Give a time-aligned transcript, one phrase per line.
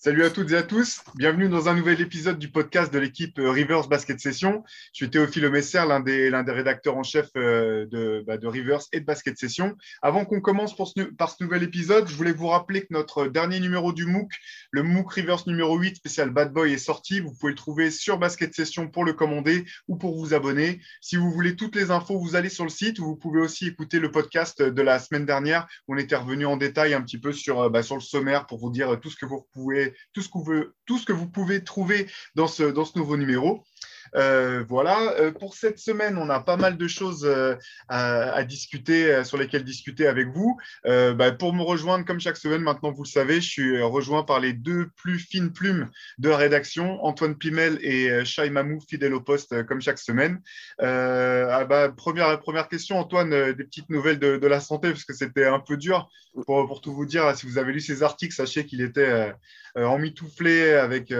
[0.00, 3.36] Salut à toutes et à tous, bienvenue dans un nouvel épisode du podcast de l'équipe
[3.40, 4.62] euh, Rivers Basket Session.
[4.92, 8.82] Je suis Théophile Messer, l'un des, des rédacteurs en chef euh, de, bah, de Rivers
[8.92, 9.74] et de Basket Session.
[10.00, 13.92] Avant qu'on commence par ce nouvel épisode, je voulais vous rappeler que notre dernier numéro
[13.92, 14.30] du MOOC,
[14.70, 17.18] le MOOC Rivers numéro 8 spécial Bad Boy est sorti.
[17.18, 20.80] Vous pouvez le trouver sur Basket Session pour le commander ou pour vous abonner.
[21.00, 23.00] Si vous voulez toutes les infos, vous allez sur le site.
[23.00, 26.94] Vous pouvez aussi écouter le podcast de la semaine dernière on était revenu en détail
[26.94, 29.44] un petit peu sur, bah, sur le sommaire pour vous dire tout ce que vous
[29.52, 30.28] pouvez tout ce,
[31.04, 33.64] que vous, pouvez trouver dans ce nouveau numéro.
[34.14, 37.54] Euh, voilà, euh, pour cette semaine, on a pas mal de choses euh,
[37.88, 40.58] à, discuter, sur lesquelles discuter avec vous.
[40.84, 44.40] Bah, pour me rejoindre, comme chaque semaine, maintenant vous le savez, je suis rejoint par
[44.40, 49.20] les deux plus fines plumes de la rédaction, Antoine Pimel et Shai Mamou, fidèle au
[49.20, 50.40] poste, comme chaque semaine.
[50.78, 55.46] Ah bah, première, première question, Antoine, des petites nouvelles de, la santé, parce que c'était
[55.46, 56.08] un peu dur.
[56.46, 59.32] Pour, pour, tout vous dire, si vous avez lu ces articles, sachez qu'il était
[59.74, 61.12] emmitouflé avec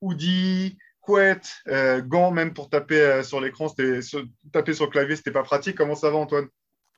[0.00, 3.68] Oudi, couette, euh, gants même pour taper euh, sur l'écran,
[4.52, 5.74] taper sur le clavier, c'était pas pratique.
[5.74, 6.48] Comment ça va, Antoine?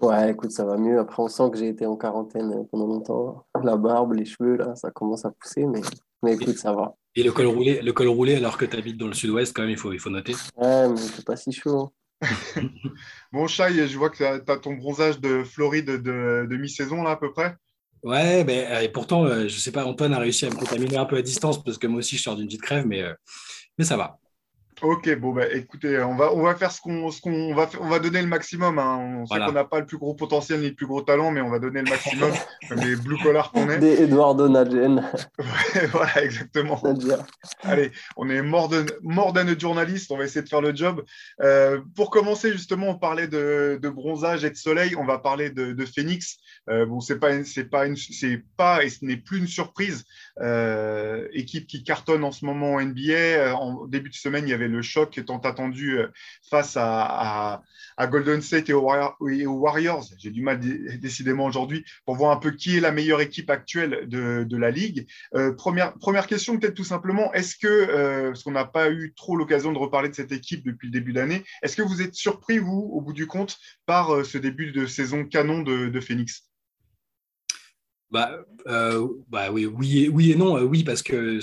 [0.01, 0.99] Ouais, écoute, ça va mieux.
[0.99, 3.47] Après, on sent que j'ai été en quarantaine euh, pendant longtemps.
[3.63, 5.83] La barbe, les cheveux, là, ça commence à pousser, mais,
[6.25, 6.97] mais écoute, ça va.
[7.15, 9.63] Et le col roulé, le col roulé alors que tu habites dans le sud-ouest, quand
[9.63, 10.35] même, il faut, il faut noter.
[10.57, 11.93] Ouais, mais c'est pas si chaud.
[13.33, 17.11] bon, Chai, je vois que tu as, ton bronzage de Floride de, de mi-saison, là,
[17.11, 17.55] à peu près.
[18.03, 21.17] Ouais, mais, et pourtant, je sais pas, Antoine a réussi à me contaminer un peu
[21.17, 23.05] à distance parce que moi aussi, je sors d'une petite crève, mais
[23.81, 24.20] mais ça va.
[24.83, 27.89] Ok, bon, bah, écoutez, on va, on va faire ce qu'on ce qu'on va, on
[27.89, 28.79] va donner le maximum.
[28.79, 29.21] Hein.
[29.21, 31.41] On sait qu'on n'a pas le plus gros potentiel ni le plus gros talent, mais
[31.41, 32.31] on va donner le maximum,
[32.69, 33.79] comme les blue collars qu'on est.
[33.79, 35.03] Des Eduardo Nadjen.
[35.93, 36.81] voilà, exactement.
[37.63, 41.05] Allez, on est mort de, mort d'un journaliste, on va essayer de faire le job.
[41.43, 45.51] Euh, pour commencer, justement, on parlait de, de, bronzage et de soleil, on va parler
[45.51, 46.39] de, de Phoenix.
[46.71, 50.05] Euh, bon, c'est pas, c'est pas, une, c'est pas et ce n'est plus une surprise.
[50.41, 53.13] Euh, équipe qui cartonne en ce moment en NBA.
[53.13, 56.09] Euh, en début de semaine, il y avait le choc étant attendu euh,
[56.49, 57.63] face à,
[58.11, 60.07] Golden State et aux, Warriors.
[60.19, 60.59] J'ai du mal
[61.01, 65.07] décidément aujourd'hui pour voir un peu qui est la meilleure équipe actuelle de, la ligue.
[65.59, 69.71] première, première question, peut-être tout simplement, est-ce que, parce qu'on n'a pas eu trop l'occasion
[69.71, 72.89] de reparler de cette équipe depuis le début d'année, est-ce que vous êtes surpris, vous,
[72.91, 76.51] au bout du compte, par ce début de saison canon de Phoenix?
[78.11, 80.57] Bah, euh, bah oui, oui, et, oui et non.
[80.57, 81.39] Euh, oui, parce que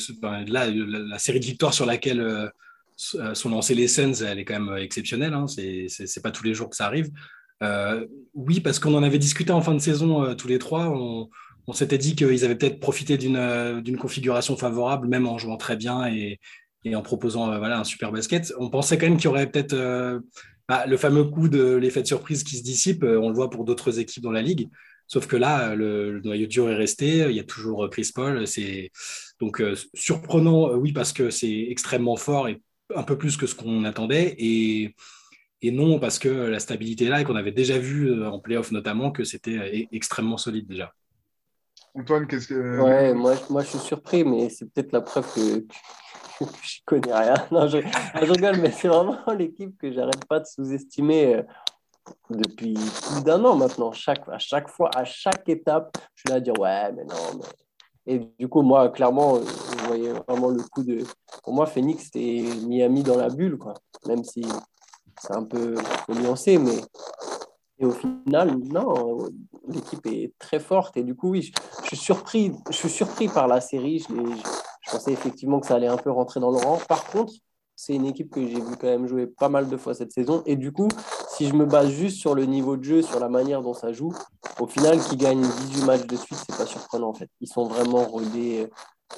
[0.50, 2.52] là, la, série de victoires sur laquelle
[3.16, 5.34] euh, sont lancés les Suns, elle est quand même exceptionnelle.
[5.34, 7.09] Hein, c'est pas tous les jours que ça arrive.
[8.34, 10.90] oui, parce qu'on en avait discuté en fin de saison tous les trois.
[10.90, 11.30] On,
[11.74, 16.40] s'était dit qu'ils avaient peut-être profité d'une configuration favorable, même en jouant très bien et,
[16.86, 18.53] et en proposant voilà, un super basket.
[18.57, 19.75] On pensait quand même qu'il y aurait peut-être
[20.69, 23.03] bah, le fameux coup de l'effet de surprise qui se dissipe.
[23.03, 24.69] On le voit pour d'autres équipes dans la ligue.
[25.07, 27.25] Sauf que là, le, noyau dur est resté.
[27.30, 28.46] Il y a toujours Chris Paul.
[28.46, 28.91] C'est
[29.40, 32.62] donc euh, surprenant, euh, oui, parce que c'est extrêmement fort et
[32.96, 34.36] un peu plus que ce qu'on attendait.
[34.38, 34.96] Et,
[35.62, 38.40] et, non, parce que la stabilité est là et qu'on avait déjà vu euh, en
[38.40, 40.94] playoff notamment que c'était extrêmement solide déjà.
[41.96, 42.81] Antoine, qu'est-ce que.
[42.81, 45.66] Ouais, moi, moi je suis surpris, mais c'est peut-être la preuve que,
[46.40, 47.34] je ne connais rien.
[47.52, 51.42] Non, je, je rigole, mais c'est vraiment l'équipe que j'arrête pas de sous-estimer
[52.30, 53.92] depuis plus d'un an maintenant.
[53.92, 57.40] Chaque, à chaque fois, à chaque étape, je suis là à dire ouais, mais non.
[58.07, 61.03] Et du coup, moi, clairement, je voyais vraiment le coup de.
[61.44, 63.73] Pour moi, Phoenix, c'était Miami dans la bulle, quoi.
[64.07, 64.45] Même si
[65.22, 65.75] c'est un peu
[66.09, 66.78] nuancé, mais.
[67.79, 69.28] Et au final, non,
[69.68, 70.97] l'équipe est très forte.
[70.97, 71.51] Et du coup, oui,
[71.84, 74.00] je, suis, surpris, je suis surpris par la série.
[74.00, 74.16] Je,
[74.81, 76.79] je pensais effectivement que ça allait un peu rentrer dans le rang.
[76.88, 77.34] Par contre,
[77.75, 80.41] c'est une équipe que j'ai vu quand même jouer pas mal de fois cette saison.
[80.45, 80.88] Et du coup,
[81.38, 83.94] si je me base juste sur le niveau de jeu, sur la manière dont ça
[83.94, 84.12] joue,
[84.59, 87.30] au final, qui gagne 18 matchs de suite, c'est pas surprenant en fait.
[87.42, 88.68] Ils sont vraiment rodés.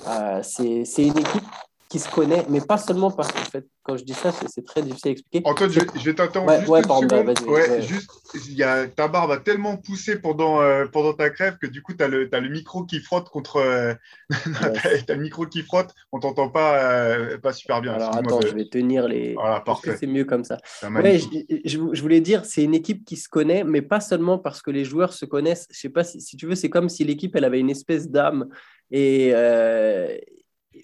[0.06, 1.46] Euh, c'est une équipe
[1.90, 4.84] qui se connaît, mais pas seulement parce que fait, quand je dis ça, c'est très
[4.84, 5.42] difficile à expliquer.
[5.44, 7.50] Antoine, je, je vais t'attendre juste ouais, une seconde.
[7.50, 8.12] ouais, juste,
[8.50, 11.94] y a, ta barbe a tellement poussé pendant, euh, pendant ta crève que du coup,
[11.96, 13.56] tu as, as, le micro qui frotte contre.
[13.58, 13.96] Euh,
[14.30, 17.94] tu as, le micro qui frotte, on t'entend pas, euh, pas super bien.
[17.94, 19.34] Alors attends, je vais tenir les.
[19.34, 19.98] Voilà, parfait.
[20.00, 20.60] C'est mieux comme ça.
[20.84, 24.62] Ouais, je, je, voulais dire, c'est une équipe qui se connaît, mais pas seulement parce
[24.62, 25.68] que les joueurs se connaissent.
[25.72, 28.12] Je sais pas si, si tu veux, c'est comme si l'équipe, elle avait une espèce
[28.12, 28.48] d'âme.
[28.92, 29.34] Et,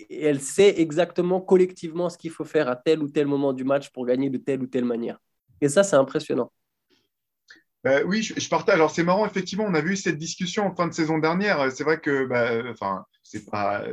[0.09, 3.63] et elle sait exactement collectivement ce qu'il faut faire à tel ou tel moment du
[3.63, 5.19] match pour gagner de telle ou telle manière.
[5.61, 6.51] Et ça, c'est impressionnant.
[7.83, 8.73] Bah oui, je, partage.
[8.73, 11.71] Alors c'est marrant, effectivement, on a vu cette discussion en fin de saison dernière.
[11.71, 13.83] C'est vrai que, bah, enfin, c'est pas.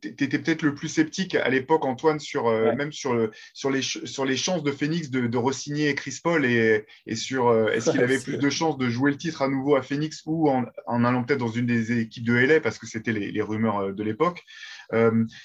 [0.00, 3.70] Tu étais peut-être le plus sceptique à l'époque, Antoine, sur euh, même sur, le, sur,
[3.70, 7.68] les, sur les chances de Phoenix de, de re-signer Chris Paul et, et sur euh,
[7.68, 10.48] est-ce qu'il avait plus de chances de jouer le titre à nouveau à Phoenix ou
[10.48, 13.42] en, en allant peut-être dans une des équipes de LA parce que c'était les, les,
[13.42, 14.44] rumeurs euh, de l'époque.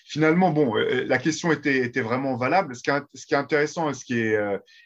[0.06, 2.76] Finalement, bon, la question était, vraiment valable.
[2.76, 4.38] Ce qui, est, intéressant, ce qui est,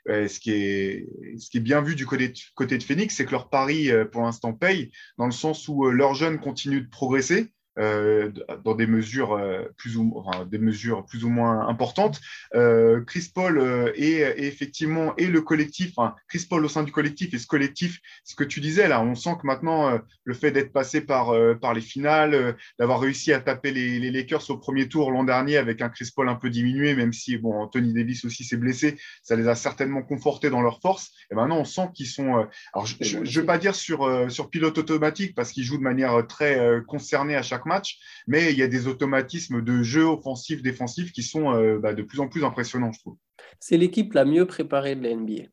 [0.08, 4.22] ce qui est, bien vu du côté, côté de Phoenix, c'est que leur pari, pour
[4.22, 7.52] l'instant, paye, dans le sens où leurs jeunes continuent de progresser.
[7.80, 8.32] Euh,
[8.66, 12.20] dans des mesures, euh, plus ou, enfin, des mesures plus ou moins importantes.
[12.54, 15.94] Euh, Chris Paul est, effectivement et le collectif,
[16.28, 19.16] Chris Paul au sein du collectif et ce collectif, ce que tu disais là, on
[19.16, 23.72] sent que maintenant le fait d'être passé par, par les finales, d'avoir réussi à taper
[23.72, 26.94] les, les, Lakers au premier tour l'an dernier avec un Chris Paul un peu diminué,
[26.96, 30.82] même si bon, Anthony Davis aussi s'est blessé, ça les a certainement confortés dans leur
[30.82, 31.12] force.
[31.32, 34.78] Et maintenant on sent qu'ils sont, alors je ne veux pas dire sur, sur pilote
[34.78, 38.68] automatique parce qu'ils jouent de manière très concernée à chaque match, mais il y a
[38.68, 42.92] des automatismes de jeu offensif, défensif qui sont euh, bah, de plus en plus impressionnants,
[42.92, 43.18] je trouve.
[43.60, 45.44] C'est l'équipe la mieux préparée de la NBA,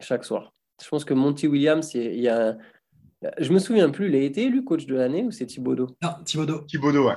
[0.00, 0.52] chaque soir.
[0.82, 2.56] Je pense que Monty Williams, il y a.
[3.38, 5.88] Je me souviens plus, il a été élu coach de l'année ou c'est Thibodeau?
[6.00, 6.60] Non, Thibodeau.
[6.60, 7.16] Thibodeau, ouais.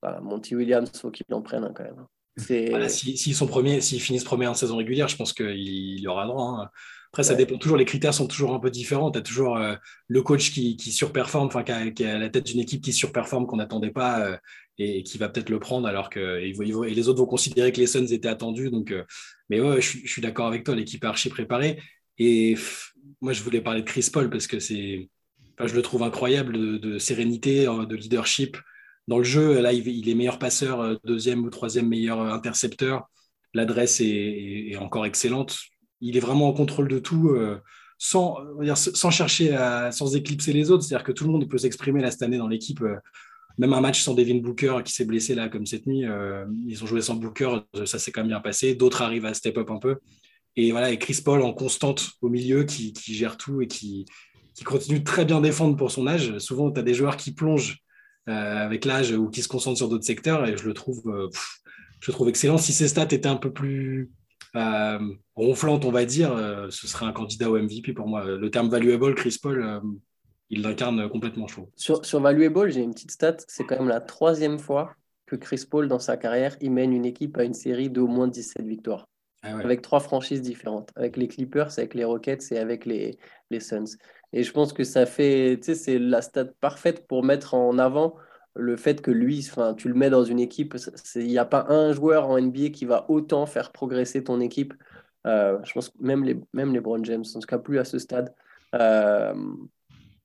[0.00, 2.06] Voilà, Monty Williams, il faut qu'il en prenne quand même.
[2.70, 6.06] Voilà, S'ils si, sont premiers, s'ils finissent premiers en saison régulière, je pense qu'il y
[6.06, 6.60] aura droit.
[6.60, 6.70] Hein.
[7.12, 9.10] Après, ça dépend toujours, les critères sont toujours un peu différents.
[9.10, 9.74] Tu as toujours euh,
[10.08, 13.46] le coach qui, qui surperforme, enfin, qui, qui, a la tête d'une équipe qui surperforme,
[13.46, 14.36] qu'on n'attendait pas euh,
[14.78, 17.86] et, qui va peut-être le prendre, alors que et, les autres vont considérer que les
[17.86, 18.70] Suns étaient attendus.
[18.70, 19.04] Donc, euh,
[19.48, 21.80] mais ouais, je, suis d'accord avec toi, l'équipe est archi préparée.
[22.18, 22.56] Et
[23.22, 25.08] moi, je voulais parler de Chris Paul parce que c'est,
[25.64, 28.58] je le trouve incroyable de, sérénité, de leadership
[29.06, 29.60] dans le jeu.
[29.62, 33.08] Là, il, est meilleur passeur, deuxième ou troisième meilleur intercepteur.
[33.54, 35.58] L'adresse est, est, encore excellente
[36.00, 37.60] il est vraiment en contrôle de tout, euh,
[37.98, 38.38] sans,
[39.10, 40.84] chercher à sans éclipser les autres.
[40.84, 42.80] C'est-à-dire que tout le monde peut s'exprimer cette année dans l'équipe.
[42.82, 42.96] Euh,
[43.58, 46.84] même un match sans Devin Booker qui s'est blessé là comme cette nuit, euh, ils
[46.84, 48.76] ont joué sans Booker, ça s'est quand même bien passé.
[48.76, 49.96] D'autres arrivent à step up un peu.
[50.54, 54.06] Et voilà, et Chris Paul en constante au milieu qui, gère tout et qui,
[54.54, 56.38] qui, continue de très bien défendre pour son âge.
[56.38, 57.78] Souvent, tu as des joueurs qui plongent
[58.26, 61.02] avec l'âge ou qui se concentrent sur d'autres secteurs et je le trouve,
[62.00, 62.58] je le trouve excellent.
[62.58, 64.10] Si ses stats étaient un peu plus
[64.58, 64.98] euh,
[65.34, 68.24] ronflante, on va dire, euh, ce serait un candidat au MVP pour moi.
[68.24, 69.80] Le terme valuable, Chris Paul, euh,
[70.50, 71.68] il l'incarne complètement, je trouve.
[71.76, 74.94] Sur, sur valuable, j'ai une petite stat, c'est quand même la troisième fois
[75.26, 78.28] que Chris Paul, dans sa carrière, il mène une équipe à une série d'au moins
[78.28, 79.06] 17 victoires.
[79.42, 83.18] Ah avec trois franchises différentes, avec les Clippers, avec les Rockets et avec les,
[83.50, 83.96] les Suns.
[84.32, 87.78] Et je pense que ça fait, tu sais, c'est la stat parfaite pour mettre en
[87.78, 88.16] avant
[88.58, 90.76] le fait que lui, tu le mets dans une équipe,
[91.14, 94.74] il n'y a pas un joueur en NBA qui va autant faire progresser ton équipe.
[95.26, 97.98] Euh, je pense même les, même les Brown James, en tout cas plus à ce
[97.98, 98.34] stade.
[98.74, 99.34] Euh,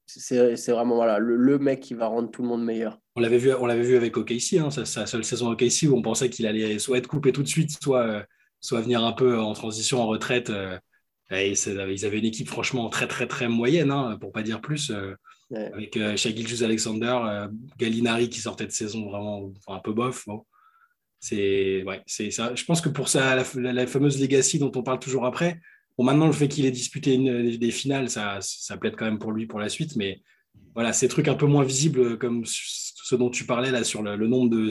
[0.06, 3.00] c'est vraiment voilà, le, mec qui va rendre tout le monde meilleur.
[3.16, 6.46] On l'avait vu, vu avec OKC, hein, sa, seule saison OKC où on pensait qu'il
[6.46, 8.24] allait soit être coupé tout de suite, soit, euh,
[8.60, 10.52] soit venir un peu en transition, en retraite.
[11.32, 14.92] Et ils avaient une équipe franchement très très très moyenne, hein, pour pas dire plus
[15.56, 16.16] avec euh,
[16.64, 17.48] Alexander, euh,
[17.78, 20.26] Gallinari qui sortait de saison vraiment un peu bof.
[20.28, 20.46] Bon.
[21.20, 22.54] C'est, ouais, c'est ça.
[22.56, 25.60] Je pense que pour ça, la, fameuse legacy dont on parle toujours après,
[25.98, 29.20] bon, maintenant le fait qu'il ait disputé une, des finales, ça, ça plaide quand même
[29.20, 30.22] pour lui pour la suite, mais
[30.74, 34.28] voilà, ces trucs un peu moins visibles comme ce dont tu parlais là sur le,
[34.28, 34.70] nombre de,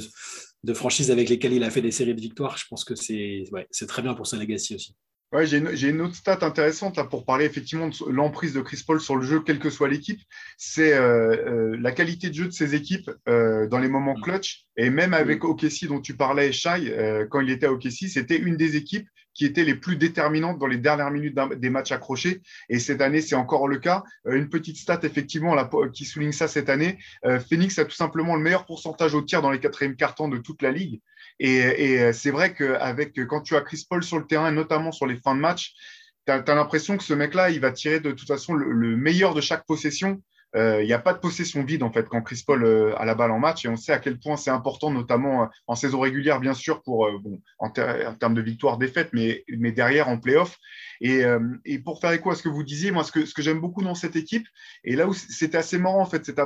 [0.64, 3.44] de, franchises avec lesquelles il a fait des séries de victoires, je pense que c'est
[3.52, 4.94] ouais, très bien pour sa legacy aussi.
[5.32, 9.00] Ouais, j'ai une, autre stat intéressante là, pour parler effectivement de l'emprise de Chris Paul
[9.00, 10.20] sur le jeu, quelle que soit l'équipe.
[10.58, 14.20] C'est euh, euh, la qualité de jeu de ses équipes euh, dans les moments mm.
[14.20, 14.67] clutch.
[14.76, 15.46] Et même avec mm.
[15.46, 19.46] OKC dont tu parlais, Shai, quand il était à OKC, c'était une des équipes qui
[19.46, 22.43] étaient les plus déterminantes dans les dernières minutes des matchs accrochés.
[22.69, 24.03] Et cette année, c'est encore le cas.
[24.27, 26.98] une petite stat, effectivement, là, qui souligne ça cette année.
[27.48, 30.60] Phoenix a tout simplement le meilleur pourcentage au tir dans les quatrièmes cartons de toute
[30.60, 31.01] la ligue.
[31.39, 35.06] Et, euh, c'est vrai qu'avec quand tu as Chris Paul sur le terrain, notamment sur
[35.06, 35.74] les fins de match,
[36.27, 39.41] tu as, l'impression que ce mec-là, il va tirer de toute façon le meilleur de
[39.41, 40.22] chaque possession
[40.54, 43.06] euh, il n'y a pas de possession vide en fait quand Chris Paul euh, a
[43.06, 45.74] la balle en match et on sait à quel point c'est important, notamment euh, en
[45.74, 50.18] saison régulière bien sûr pour bon en, termes de victoire défaite, mais mais derrière en
[50.18, 50.58] playoff.
[51.00, 51.22] Et,
[51.64, 53.60] et pour faire écho à ce que vous disiez, moi ce que ce que j'aime
[53.60, 54.46] beaucoup dans cette équipe
[54.84, 56.38] et là où c'était assez marrant en fait cet,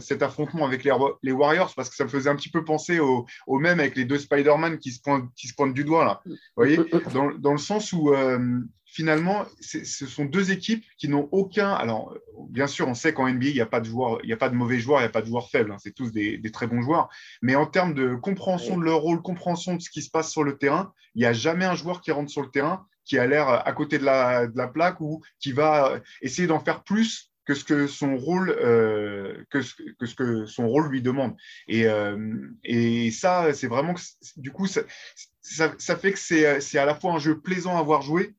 [0.00, 3.00] cet, affrontement avec les, les, Warriors parce que ça me faisait un petit peu penser
[3.00, 6.06] au, au même avec les deux Spider-Man qui se pointent qui se pointent du doigt
[6.06, 6.78] là, vous voyez,
[7.12, 8.14] dans, dans le sens où
[8.94, 11.72] finalement, ce sont deux équipes qui n'ont aucun.
[11.72, 12.16] Alors,
[12.48, 14.36] bien sûr, on sait qu'en NBA, il n'y a pas de joueurs, il n'y a
[14.36, 15.72] pas de mauvais joueurs, il n'y a pas de joueurs faibles.
[15.72, 17.08] Hein, c'est tous des, très bons joueurs.
[17.42, 20.44] Mais en termes de compréhension de leur rôle, compréhension de ce qui se passe sur
[20.44, 23.26] le terrain, il n'y a jamais un joueur qui rentre sur le terrain qui a
[23.26, 27.64] l'air à côté de la, plaque ou qui va essayer d'en faire plus que ce
[27.64, 29.74] que son rôle euh, que, ce,
[30.14, 31.36] que, son rôle lui demande
[31.68, 32.16] et, euh,
[33.10, 33.94] ça c'est vraiment
[34.38, 34.80] du coup ça,
[35.42, 38.34] ça, fait que c'est à la fois un jeu plaisant à voir jouer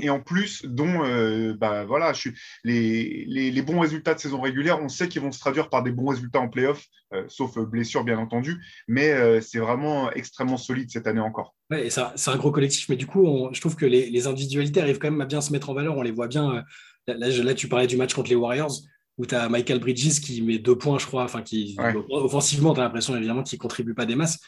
[0.00, 2.34] et en plus, dont euh, bah, voilà, je suis,
[2.64, 5.92] les, les, bons résultats de saison régulière, on sait qu'ils vont se traduire par des
[5.92, 10.90] bons résultats en playoff, euh, sauf blessure bien entendu, mais euh, c'est vraiment extrêmement solide
[10.90, 11.54] cette année encore.
[11.70, 14.98] Ouais, c'est un gros collectif, mais du coup, je trouve que les, les, individualités arrivent
[14.98, 16.64] quand même à bien se mettre en valeur, on les voit bien.
[17.06, 18.80] Là, là tu parlais du match contre les Warriors,
[19.18, 21.76] où tu as Michael Bridges qui met deux points, je crois, enfin, qui
[22.10, 24.38] offensivement, tu as l'impression évidemment qu'il ne contribue pas des masses.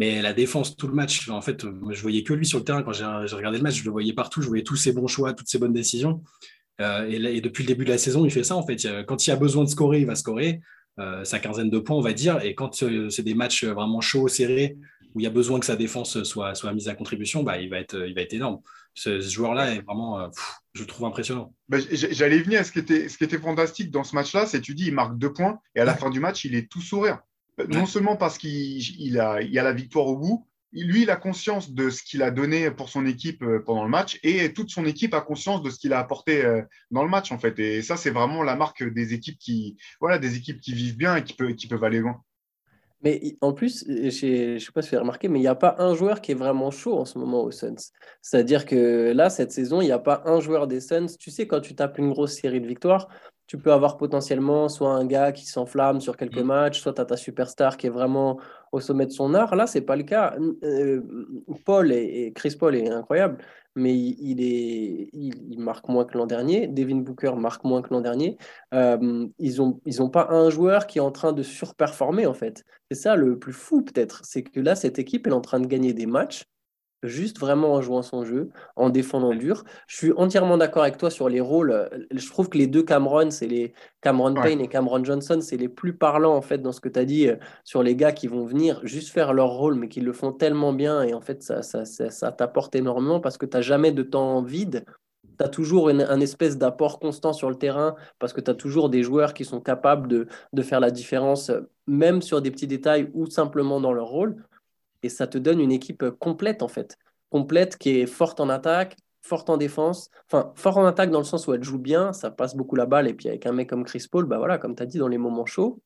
[0.00, 2.82] Mais la défense, tout le match, en fait, je voyais que lui sur le terrain
[2.82, 5.34] quand j'ai regardé le match, je le voyais partout, je voyais tous ses bons choix,
[5.34, 6.22] toutes ses bonnes décisions.
[6.80, 8.88] Euh, et, depuis le début de la saison, il fait ça, en fait.
[9.06, 10.62] Quand il a besoin de scorer, il va scorer
[11.00, 12.42] euh, sa quinzaine de points, on va dire.
[12.42, 14.78] Et quand euh, c'est des matchs vraiment chauds, serrés,
[15.14, 17.68] où il y a besoin que sa défense soit, soit mise à contribution, bah, il,
[17.68, 18.60] va être, il va être énorme.
[18.94, 20.30] Ce, joueur-là est vraiment,
[20.72, 21.54] je le trouve impressionnant.
[21.68, 24.74] Bah, j'allais venir, ce qui, était, ce qui était fantastique dans ce match-là, c'est tu
[24.74, 27.18] dis, il marque deux points, et à la fin du match, il est tout sourire.
[27.68, 31.72] Non seulement parce qu'il a, il a la victoire au bout, lui, il a conscience
[31.72, 34.84] de ce qu'il a donné pour son équipe euh, pendant le match et toute son
[34.86, 37.58] équipe a conscience de ce qu'il a apporté euh, dans le match, en fait.
[37.58, 41.16] Et ça, c'est vraiment la marque des équipes qui, voilà, des équipes qui vivent bien
[41.16, 42.22] et qui peuvent, qui peuvent aller loin.
[43.02, 45.54] Mais en plus, je ne sais pas si vous avez remarqué, mais il n'y a
[45.54, 47.92] pas un joueur qui est vraiment chaud en ce moment aux Suns.
[48.20, 51.06] C'est-à-dire que là, cette saison, il n'y a pas un joueur des Suns.
[51.18, 53.08] Tu sais, quand tu tapes une grosse série de victoires,
[53.50, 56.46] tu peux avoir potentiellement soit un gars qui s'enflamme sur quelques mm.
[56.46, 58.38] matchs, soit tu as ta superstar qui est vraiment
[58.70, 59.56] au sommet de son art.
[59.56, 60.36] Là, c'est pas le cas.
[60.62, 61.02] Euh,
[61.64, 63.38] Paul et, Chris Paul est incroyable,
[63.74, 66.68] mais il, est, il, marque moins que l'an dernier.
[66.68, 68.38] Devin Booker marque moins que l'an dernier.
[68.72, 72.34] Euh, ils n'ont ils ont pas un joueur qui est en train de surperformer, en
[72.34, 72.62] fait.
[72.88, 74.20] C'est ça le plus fou, peut-être.
[74.24, 76.44] C'est que là, cette équipe est en train de gagner des matchs
[77.02, 79.64] juste vraiment en jouant son jeu, en défendant dur.
[79.86, 81.88] Je suis entièrement d'accord avec toi sur les rôles.
[82.10, 85.68] Je trouve que les deux Cameron, c'est les Cameron Payne et Cameron Johnson, c'est les
[85.68, 88.26] plus parlants en fait dans ce que tu as dit euh, sur les gars qui
[88.26, 91.42] vont venir juste faire leur rôle, mais qui le font tellement bien et en fait
[91.42, 94.84] ça, ça, ça, t'apporte énormément parce que tu n'as jamais de temps vide.
[95.38, 98.90] Tu as toujours un espèce d'apport constant sur le terrain parce que tu as toujours
[98.90, 101.50] des joueurs qui sont capables de, de faire la différence,
[101.86, 104.36] même sur des petits détails ou simplement dans leur rôle
[105.02, 106.96] et ça te donne une équipe complète en fait.
[107.30, 110.10] Complète qui est forte en attaque, forte en défense.
[110.26, 112.86] Enfin, forte en attaque dans le sens où elle joue bien, ça passe beaucoup la
[112.86, 113.08] balle.
[113.08, 115.08] Et puis avec un mec comme Chris Paul, bah voilà, comme tu as dit, dans
[115.08, 115.80] les moments chauds,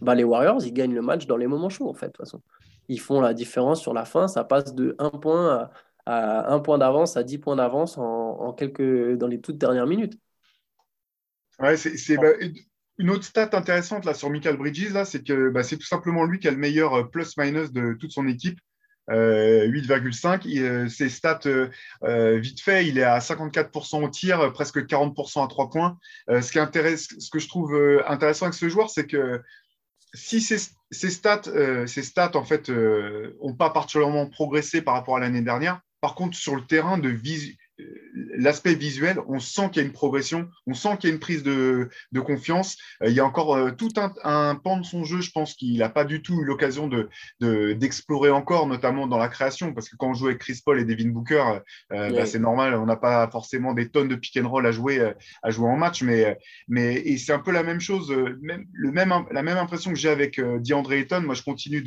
[0.00, 2.06] bah les Warriors, ils gagnent le match dans les moments chauds en fait.
[2.06, 2.42] De toute façon.
[2.88, 5.68] Ils font la différence sur la fin, ça passe de 1 point
[6.06, 10.18] à, un point d'avance à 10 points d'avance en, quelques, dans les toutes dernières minutes.
[11.60, 12.28] Ouais, c'est bah,
[12.98, 16.24] une autre stat intéressante là, sur Michael Bridges, là, c'est que bah, c'est tout simplement
[16.24, 18.58] lui qui a le meilleur euh, plus-minus de toute son équipe.
[19.10, 20.46] 8,5.
[20.46, 21.40] Euh, euh, ses stats,
[22.38, 25.98] vite fait, il est à 54% au tir, presque 40% à 3 points.
[26.28, 29.40] ce, qui intéresse, ce que je trouve intéressant avec ce joueur, c'est que
[30.12, 30.58] si ces,
[30.90, 36.14] stats, ces stats en fait, n'ont pas particulièrement progressé par rapport à l'année dernière, par
[36.14, 37.56] contre, sur le terrain de visu
[38.36, 41.20] l'aspect visuel, on sent qu'il y a une progression, on sent qu'il y a une
[41.20, 42.76] prise de, confiance.
[43.02, 45.78] Euh, il y a encore euh, tout un, pan de son jeu, je pense qu'il
[45.78, 46.90] n'a pas du tout eu l'occasion
[47.40, 50.84] d'explorer encore, notamment dans la création, parce que quand on joue avec Chris Paul et
[50.84, 51.60] Devin Booker,
[51.92, 54.72] euh, bah, c'est normal, on n'a pas forcément des tonnes de pick and roll à
[54.72, 58.90] jouer, à jouer en match, mais, mais c'est un peu la même chose, même, le
[58.90, 61.20] même, la même impression que j'ai avec DeAndre Ayton.
[61.20, 61.82] Moi, je continue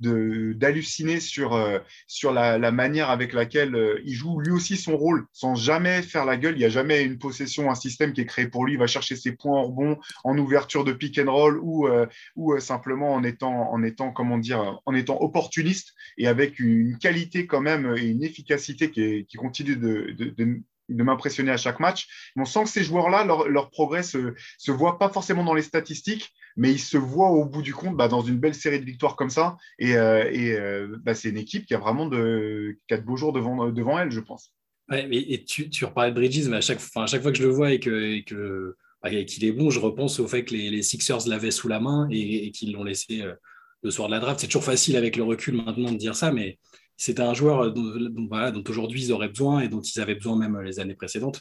[0.00, 1.58] d'halluciner sur,
[2.06, 6.24] sur la, la, manière avec laquelle il joue lui aussi son rôle sans jamais faire
[6.24, 6.54] la gueule.
[6.54, 8.74] Il n'y a jamais une possession, un système qui est créé pour lui.
[8.74, 12.06] Il va chercher ses points en rebond, en ouverture de pick and roll ou, euh,
[12.36, 16.98] ou euh, simplement en étant, en étant, comment dire, en étant opportuniste et avec une
[16.98, 21.80] qualité quand même et une efficacité qui, qui continue de, de, de m'impressionner à chaque
[21.80, 22.06] match.
[22.36, 26.32] on sent que ces joueurs-là, leur, progrès se, se voit pas forcément dans les statistiques,
[26.56, 29.16] mais ils se voient au bout du compte bah, dans une belle série de victoires
[29.16, 29.56] comme ça.
[29.78, 30.58] Et, euh, et
[31.02, 33.98] bah, c'est une équipe qui a vraiment de, qui a de beaux jours devant, devant
[33.98, 34.52] elle, je pense.
[34.90, 37.50] Ouais, et tu, reparlais de Bridges, mais à chaque, à chaque fois que je le
[37.50, 41.50] vois et que, bah, qu'il est bon, je repense au fait que les, Sixers l'avaient
[41.50, 43.34] sous la main et, qu'ils l'ont laissé euh,
[43.82, 44.40] le soir de la draft.
[44.40, 46.58] C'est toujours facile avec le recul maintenant de dire ça, mais
[46.98, 50.36] c'était un joueur dont, voilà, dont aujourd'hui ils auraient besoin et dont ils avaient besoin
[50.36, 51.40] même les années précédentes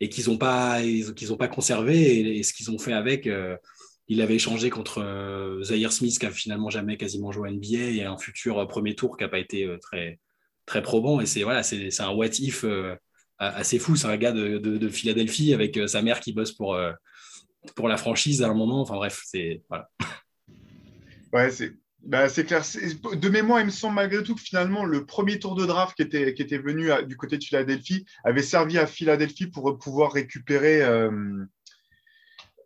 [0.00, 0.80] et qu'ils n'ont pas,
[1.38, 2.38] pas conservé.
[2.38, 3.56] Et, ce qu'ils ont fait avec, euh,
[4.08, 7.78] il avait échangé contre euh, Zaire Smith qui a finalement jamais quasiment joué à NBA
[7.78, 10.18] et un futur premier tour qui n'a pas été très
[10.66, 11.20] très probant.
[11.20, 12.64] Et c'est voilà, un what if
[13.42, 13.96] euh, assez fou.
[13.96, 16.92] C'est un gars de, de, Philadelphie avec euh, sa mère qui bosse pour, euh,
[17.74, 18.80] pour la franchise à un moment.
[18.80, 19.90] Enfin bref, c'est voilà.
[21.32, 21.72] Ouais, c'est
[22.06, 22.62] bah, c'est clair.
[23.14, 26.02] De mémoire, il me semble malgré tout que finalement, le premier tour de draft qui
[26.02, 30.80] était, qui était venu du côté de Philadelphie avait servi à Philadelphie pour pouvoir récupérer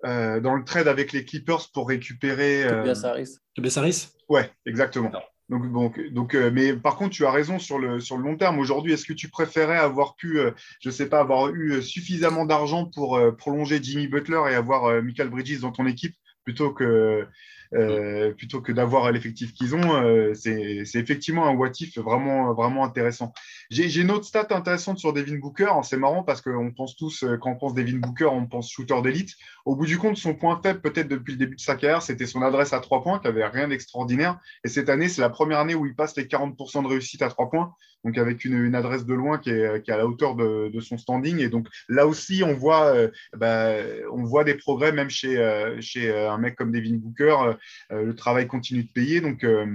[0.03, 2.67] dans le trade avec les Clippers pour récupérer.
[2.69, 3.39] Tobias Harris.
[3.55, 4.09] Tobias Harris?
[4.29, 5.13] Ouais, exactement.
[5.49, 8.59] Donc, donc, euh, mais par contre, tu as raison sur le, sur le long terme.
[8.59, 12.45] Aujourd'hui, est-ce que tu préférais avoir pu, euh, je ne sais pas, avoir eu suffisamment
[12.45, 16.15] d'argent pour prolonger Jimmy Butler et avoir Michael Bridges dans ton équipe
[16.45, 17.27] plutôt que,
[17.75, 23.33] euh, plutôt que d'avoir l'effectif qu'ils ont, euh, c'est effectivement un what vraiment, vraiment intéressant.
[23.71, 25.71] J'ai une autre stat intéressante sur Devin Booker.
[25.83, 29.01] C'est marrant parce qu'on pense tous, euh, quand on pense Devin Booker, on pense shooter
[29.03, 29.35] d'élite.
[29.67, 32.27] Au bout du compte, son point faible, peut-être depuis le début de sa carrière, c'était
[32.27, 34.39] son adresse à trois points, qui avait rien d'extraordinaire.
[34.65, 37.29] Et cette année, c'est la première année où il passe les 40% de réussite à
[37.29, 40.37] trois points, donc avec une, adresse de loin qui est, qui est, à la hauteur
[40.37, 41.41] de, de, son standing.
[41.41, 42.95] Et donc là aussi, on voit,
[43.37, 43.73] bah,
[44.13, 45.37] on voit des progrès même chez,
[45.81, 47.58] chez un mec comme Devin Booker.
[47.93, 49.21] Euh, le travail continue de payer.
[49.21, 49.67] Donc, euh,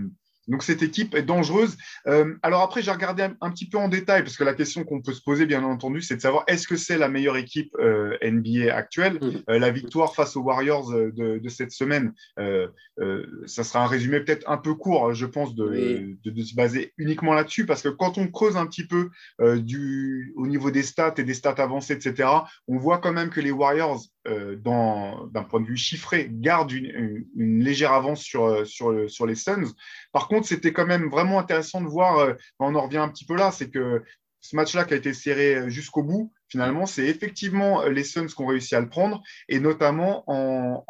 [0.47, 1.77] donc cette équipe est dangereuse.
[2.07, 5.01] Euh, alors après, j'ai regardé un, petit peu en détail, parce que la question qu'on
[5.01, 8.17] peut se poser, bien entendu, c'est de savoir est-ce que c'est la meilleure équipe euh,
[8.21, 13.87] NBA actuelle euh, La victoire face aux Warriors de, de cette semaine, ça sera un
[13.87, 17.81] résumé peut-être un peu court, je pense, de, de, de se baser uniquement là-dessus, parce
[17.81, 19.09] que quand on creuse un petit peu
[19.57, 22.29] du, au niveau des stats et des stats avancées, etc.,
[22.67, 27.93] on voit quand même que les Warriors, d'un point de vue chiffré, gardent une, légère
[27.93, 29.73] avance sur, sur, sur les Suns.
[30.11, 33.25] Par contre, c'était quand même vraiment intéressant de voir, euh, on en revient un petit
[33.25, 34.03] peu là, c'est que
[34.41, 38.27] ce match-là qui a été serré euh, jusqu'au bout, finalement, c'est effectivement euh, les Suns
[38.27, 40.83] qui ont réussi à le prendre, et notamment en,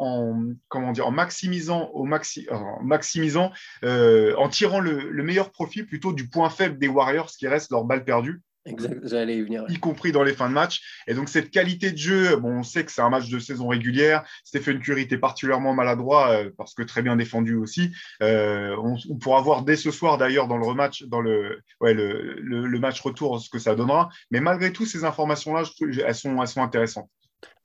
[0.68, 6.12] comment dire, en maximisant, au maxi, en, maximisant, en tirant le, le, meilleur profit plutôt
[6.12, 8.42] du point faible des Warriors qui reste leur balle perdue.
[8.66, 9.64] Exact, j'allais y venir.
[9.68, 10.80] Y compris dans les fins de match.
[11.06, 13.68] Et donc, cette qualité de jeu, bon, on sait que c'est un match de saison
[13.68, 14.24] régulière.
[14.42, 17.90] Stephen Curry était particulièrement maladroit euh, parce que très bien défendu aussi.
[18.22, 22.40] Euh, on, pourra voir dès ce soir, d'ailleurs, dans le rematch, dans le, ouais, le,
[22.40, 24.08] le, match retour, ce que ça donnera.
[24.30, 25.64] Mais malgré tout, ces informations-là,
[26.06, 27.10] elles sont, elles sont intéressantes.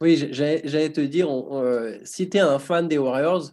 [0.02, 3.52] Oui, j'allais te dire, euh, si tu es un fan des Warriors,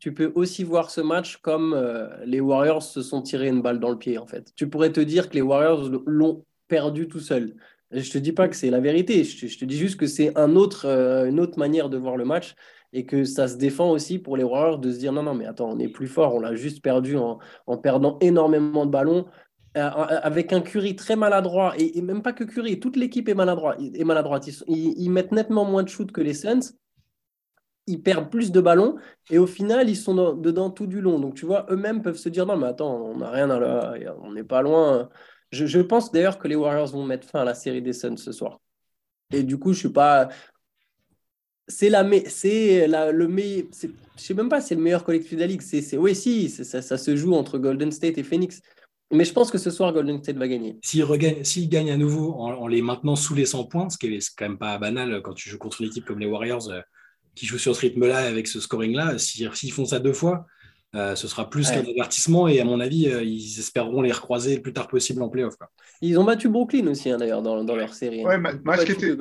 [0.00, 1.78] tu peux aussi voir ce match comme
[2.24, 4.50] les Warriors se sont tirés une balle dans le pied, en fait.
[4.56, 7.54] Tu pourrais te dire que les Warriors l'ont perdu tout seul.
[7.90, 10.54] Je te dis pas que c'est la vérité, je te, dis juste que c'est un
[10.54, 12.54] autre, euh, une autre manière de voir le match
[12.92, 15.46] et que ça se défend aussi pour les Warriors de se dire non, non, mais
[15.46, 19.26] attends, on est plus fort, on l'a juste perdu en, en, perdant énormément de ballons.
[19.76, 23.78] Euh, avec un Curry très maladroit, et, même pas que Curry, toute l'équipe est maladroite.
[23.80, 24.48] Est maladroite.
[24.48, 26.72] Ils, ils, mettent nettement moins de shoot que les Suns,
[27.86, 28.96] ils perdent plus de ballons,
[29.30, 31.20] et au final, ils sont dedans tout du long.
[31.20, 33.94] Donc tu vois, eux-mêmes peuvent se dire non, mais attends, on n'a rien à la...
[34.22, 35.08] on n'est pas loin.
[35.52, 38.32] Je, pense d'ailleurs que les Warriors vont mettre fin à la série des Suns ce
[38.32, 38.60] soir.
[39.32, 40.28] Et du coup, je suis pas.
[41.66, 43.66] C'est la, c'est le meilleur.
[43.72, 45.62] Je sais même pas, c'est le meilleur collectif de la ligue.
[45.62, 48.60] C'est, oui, si, ça, se joue entre Golden State et Phoenix.
[49.12, 50.78] Mais je pense que ce soir, Golden State va gagner.
[50.82, 51.04] S'il
[51.44, 54.48] s'il gagne à nouveau en, les maintenant sous les 100 points, ce qui est quand
[54.48, 56.80] même pas banal quand tu joues contre une équipe comme les Warriors euh,
[57.34, 60.46] qui joue sur ce rythme-là avec ce scoring-là, s'ils font ça deux fois,
[60.96, 64.56] euh, ce sera plus qu'un avertissement et à mon avis, euh, ils espéreront les recroiser
[64.56, 65.54] le plus tard possible en playoff.
[66.00, 68.24] Ils ont battu Brooklyn aussi, hein, d'ailleurs, dans, leur série.
[68.24, 69.16] Ouais, match qui était,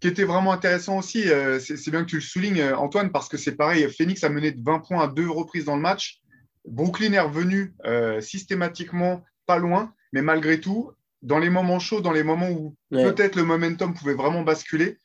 [0.00, 1.28] qui était, vraiment intéressant aussi.
[1.28, 3.88] Euh, c'est bien que tu le soulignes, Antoine, parce que c'est pareil.
[3.90, 6.20] Phoenix a mené de 20 points à deux reprises dans le match.
[6.68, 7.74] Brooklyn est revenu
[8.20, 13.34] systématiquement pas loin, mais malgré tout, dans les moments chauds, dans les moments où peut-être
[13.34, 14.98] le momentum pouvait vraiment basculer,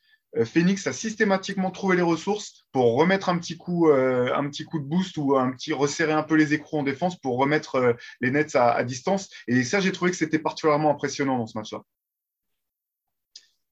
[0.44, 4.80] Phoenix a systématiquement trouvé les ressources pour remettre un petit coup, euh, un petit coup
[4.80, 7.94] de boost ou un petit resserrer un peu les écrous en défense pour remettre euh,
[8.22, 9.30] les Nets à, distance.
[9.48, 11.82] Et ça, j'ai trouvé que c'était particulièrement impressionnant dans ce match-là.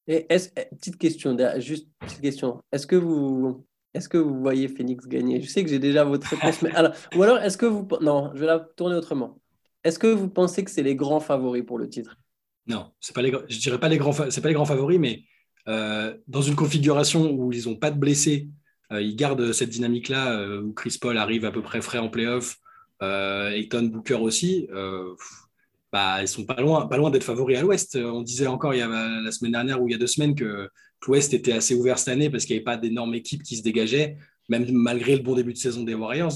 [0.08, 0.38] Et eh,
[0.76, 2.62] petite question, juste petite question.
[2.72, 5.41] Est-ce que vous, est-ce que vous voyez Phoenix gagner?
[5.41, 8.32] Je sais que j'ai déjà votre réponse, mais alors, ou alors est-ce que vous, non,
[8.36, 9.39] je vais la tourner autrement.
[9.84, 12.18] Est-ce que vous pensez que c'est les grands favoris pour le titre?
[12.68, 15.20] Non, c'est pas les, je dirais pas les grands, c'est pas les grands favoris, mais
[15.20, 15.35] euh,
[15.67, 18.49] dans une configuration où ils n'ont pas de blessés,
[18.91, 22.10] euh, ils gardent cette dynamique-là, euh, où Chris Paul arrive à peu près frais en
[22.10, 22.58] playoff,
[23.01, 24.67] Ayton Booker aussi.
[25.91, 27.95] Bah, ils sont pas loin, d'être favoris à l'Ouest.
[27.95, 30.69] On disait encore la semaine dernière ou il y a deux semaines que,
[31.08, 33.62] l'Ouest était assez ouvert cette année parce qu'il n'y avait pas d'énormes équipes qui se
[33.62, 34.17] dégageaient,
[34.49, 36.34] même malgré le bon début de saison des Warriors.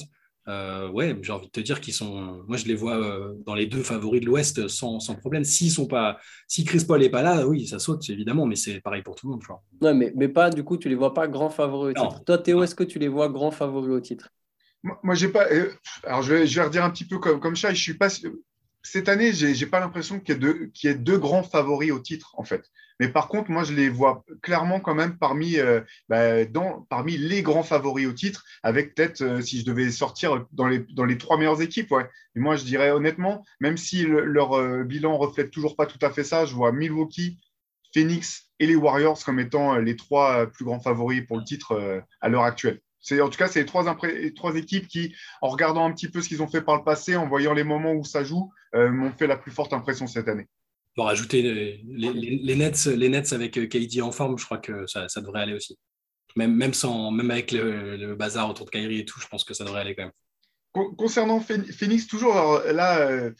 [0.50, 2.44] Euh, ouais, j'ai envie de te dire qu'ils sont.
[2.48, 5.44] Moi, je les vois euh, dans les deux favoris de l'Ouest sans, sans, problème.
[5.44, 8.82] S'ils sont pas, si Chris Paul n'est pas là, oui, ça saute évidemment, mais c'est
[8.82, 9.44] pareil pour tout le monde.
[9.82, 12.24] Non, mais, mais pas du coup, tu les vois pas grands favoris au titre.
[12.24, 14.30] Toi, Théo, est-ce que tu les vois grands favoris au titre?
[15.04, 15.52] Moi, j'ai pas.
[15.52, 15.72] Euh,
[16.04, 17.74] alors, je vais, je vais redire un petit peu comme, comme ça.
[17.74, 18.10] Je suis pas
[18.82, 22.44] cette année, j'ai n'ai pas l'impression qu'il y, ait deux grands favoris au titre, en
[22.44, 22.72] fait.
[23.00, 27.64] Mais par contre, moi, je les vois clairement quand même parmi, euh, bah, les grands
[27.64, 31.92] favoris au titre, avec peut-être, euh, si je devais sortir dans les, trois meilleures équipes.
[31.92, 32.10] Ouais.
[32.36, 36.24] Moi, je dirais honnêtement, même si leur euh, bilan reflète toujours pas tout à fait
[36.24, 37.38] ça, je vois Milwaukee,
[37.94, 42.30] Phoenix et les Warriors comme étant les trois plus grands favoris pour le titre à
[42.30, 42.82] l'heure actuelle.
[43.12, 43.66] En tout cas c'est les
[44.34, 47.16] trois, équipes qui, en regardant un petit peu ce qu'ils ont fait par le passé,
[47.16, 50.28] en voyant les moments où ça joue, euh, m'ont fait la plus forte impression cette
[50.28, 50.48] année.
[50.96, 55.42] Pour rajouter les, Nets, les Nets avec KD en forme, je crois que ça, devrait
[55.42, 55.78] aller aussi.
[56.36, 59.96] Même, avec le, bazar autour de Kyrie et tout, je pense que ça devrait aller
[59.96, 60.12] quand même.
[60.72, 63.32] Concernant Phoenix, toujours là, euh,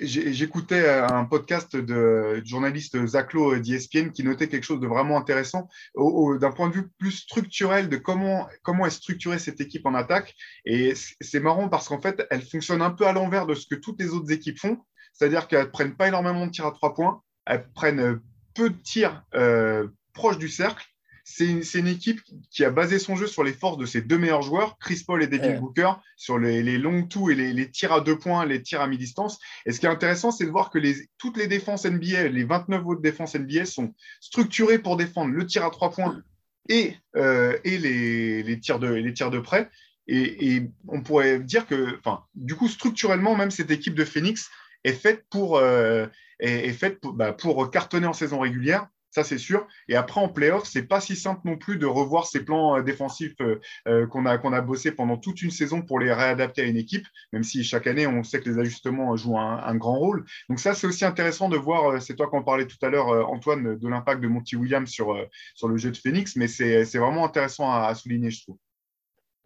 [0.00, 6.50] j'écoutais un podcast de, journaliste Zaclo d'ESPN qui notait quelque chose de vraiment intéressant d'un
[6.50, 10.34] point de vue plus structurel de comment, comment est structurée cette équipe en attaque.
[10.64, 13.76] Et c'est marrant parce qu'en fait, elle fonctionne un peu à l'envers de ce que
[13.76, 14.78] toutes les autres équipes font.
[15.12, 18.20] C'est-à-dire qu'elles ne prennent pas énormément de tirs à trois points, elles prennent
[18.54, 20.86] peu de tirs euh, proches du cercle
[21.24, 24.42] c'est une, équipe qui a basé son jeu sur les forces de ses deux meilleurs
[24.42, 28.00] joueurs, Chris Paul et Devin Booker, sur les, les longs tout et les, tirs à
[28.00, 29.38] deux points, les tirs à mi-distance.
[29.64, 30.78] Et ce qui est intéressant, c'est de voir que
[31.18, 35.64] toutes les défenses NBA, les 29 autres défenses NBA sont structurées pour défendre le tir
[35.64, 36.22] à trois points
[36.68, 39.70] et, euh, et les, tirs de, les tirs de près.
[40.08, 44.50] Et, on pourrait dire que, enfin, du coup, structurellement, même cette équipe de Phoenix
[44.82, 46.06] est faite pour, euh,
[46.40, 49.68] est, faite bah, pour cartonner en saison régulière ça c'est sûr.
[49.88, 52.82] Et après en playoff, c'est pas si simple non plus de revoir ces plans euh,
[52.82, 56.62] défensifs euh, euh, qu'on a qu'on a bossé pendant toute une saison pour les réadapter
[56.62, 59.98] à une équipe, même si chaque année on sait que les ajustements jouent un, grand
[59.98, 60.24] rôle.
[60.48, 62.00] Donc ça c'est aussi intéressant de voir.
[62.00, 65.16] C'est toi qu'on parlait tout à l'heure, Antoine, de l'impact de Monty Williams sur
[65.54, 68.56] sur le jeu de Phoenix, mais c'est vraiment intéressant à, souligner, je trouve.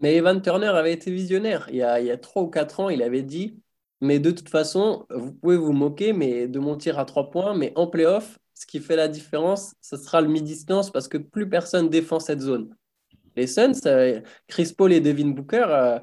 [0.00, 1.66] Mais Evan Turner avait été visionnaire.
[1.70, 3.60] Il y a, 3 ou quatre ans, il avait dit
[4.02, 7.54] mais de toute façon, vous pouvez vous moquer mais de mon tir à trois points,
[7.54, 11.48] mais en playoff, ce qui fait la différence, ce sera le mi-distance parce que plus
[11.48, 12.74] personne défend cette zone.
[13.36, 15.98] Les Suns, euh, Chris Paul et Devin Booker, euh,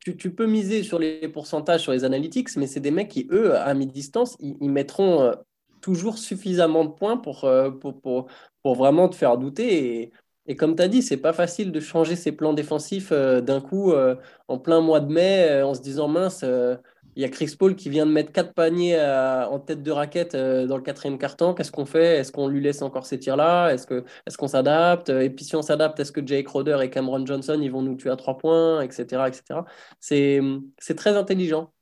[0.00, 3.54] tu, peux miser sur les pourcentages, sur les analytics, mais c'est des mecs qui, eux,
[3.54, 5.32] à mi-distance, ils, mettront euh,
[5.82, 7.48] toujours suffisamment de points pour,
[7.80, 8.26] pour,
[8.62, 10.02] pour, vraiment te faire douter.
[10.02, 10.12] Et,
[10.46, 13.94] et comme tu as dit, c'est pas facile de changer ses plans défensifs d'un coup
[14.48, 16.44] en plein mois de mai en se disant mince
[17.16, 19.90] il y a Chris Paul qui vient de mettre quatre paniers euh, en tête de
[19.90, 21.54] raquette euh, dans le quatrième quart-temps.
[21.54, 22.18] Qu'est-ce qu'on fait?
[22.18, 23.70] Est-ce qu'on lui laisse encore ces tirs-là?
[23.70, 25.10] Est-ce qu'on est qu'on s'adapte?
[25.10, 27.96] Et puis si on s'adapte, est-ce que Jake Roder et Cameron Johnson ils vont nous
[27.96, 29.24] tuer à trois points, etc.
[29.28, 29.60] etc.
[30.00, 31.73] C'est très intelligent.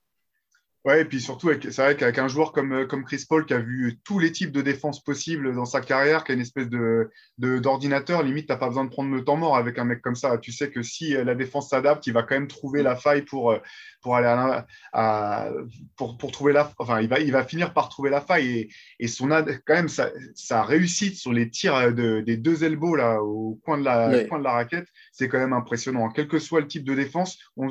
[0.85, 3.55] Ouais, et puis surtout, c'est vrai qu'avec un joueur comme, euh, comme Chris Paul qui
[3.55, 6.69] a vu tous les types de défense possibles dans sa carrière, qui a une espèce
[6.69, 10.03] de, d'ordinateur, limite, tu n'as pas besoin de prendre le temps mort avec un mec
[10.03, 10.39] comme ça.
[10.39, 13.23] Tu sais que si euh, la défense s'adapte, il va quand même trouver la faille
[13.23, 13.59] pour, euh,
[14.01, 14.27] pour aller
[14.93, 15.51] à,
[15.97, 18.49] pour, pour, trouver la enfin, il va, il va finir par trouver la faille.
[18.49, 18.69] Et,
[18.99, 23.23] et son quand même, sa, sa réussite sur les tirs de, des deux elbows là,
[23.23, 26.09] au coin de la, coin de la raquette, c'est quand même impressionnant.
[26.09, 27.69] Quel que soit le type de défense, on,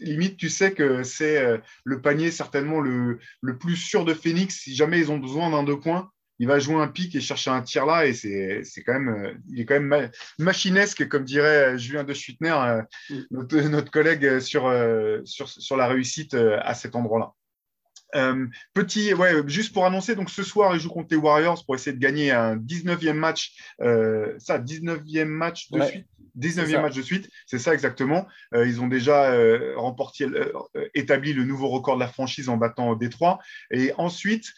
[0.00, 4.60] limite, tu sais que c'est euh, le panier certainement le, le, plus sûr de Phoenix.
[4.60, 7.50] Si jamais ils ont besoin d'un deux points, il va jouer un pic et chercher
[7.50, 8.06] un tir là.
[8.06, 12.14] Et c'est, quand même, euh, il est quand même machinesque, comme dirait euh, Julien de
[12.14, 13.14] Schuitner, mm.
[13.30, 14.62] notre, notre, collègue sur,
[15.24, 17.32] sur, sur, la réussite à cet endroit-là.
[18.74, 21.94] petit, ouais, juste pour annoncer, donc ce soir, ils jouent contre les Warriors pour essayer
[21.94, 26.06] de gagner un 19e match, ça, 19e match de suite
[26.38, 28.26] 19e match de suite, c'est ça exactement.
[28.54, 30.52] Euh, ils ont déjà euh, remporté, euh,
[30.94, 33.38] établi le nouveau record de la franchise en battant Détroit.
[33.70, 34.52] Et ensuite,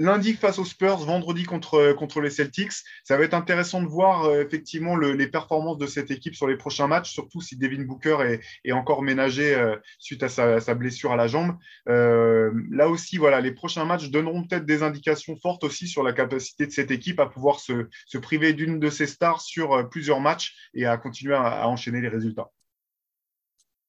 [0.00, 2.72] lundi face aux Spurs, vendredi contre, contre les Celtics.
[3.04, 6.56] Ça va être intéressant de voir euh, effectivement les performances de cette équipe sur les
[6.56, 11.16] prochains matchs, surtout si Devin Booker est, encore ménagé euh, suite à sa, blessure à
[11.16, 11.56] la jambe.
[11.88, 16.14] Euh, là aussi, voilà, les prochains matchs donneront peut-être des indications fortes aussi sur la
[16.14, 20.54] capacité de cette équipe à pouvoir se priver d'une de ses stars sur plusieurs matchs
[20.72, 22.50] et à continuer à enchaîner les résultats.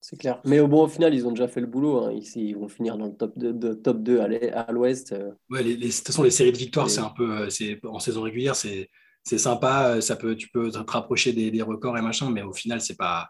[0.01, 0.41] C'est clair.
[0.45, 2.05] Mais au bon, au final, ils ont déjà fait le boulot.
[2.05, 2.19] Hein.
[2.35, 5.11] Ils, vont finir dans le top 2, top 2 à l'ouest.
[5.11, 5.31] Euh.
[5.51, 7.47] Ouais, les, de toute façon, les séries de victoires, c'est un peu.
[7.47, 8.89] Euh, en saison régulière, c'est
[9.23, 9.89] sympa.
[9.89, 12.97] Euh, ça peut, tu peux te rapprocher des, records et machin, mais au final, c'est
[12.97, 13.29] pas.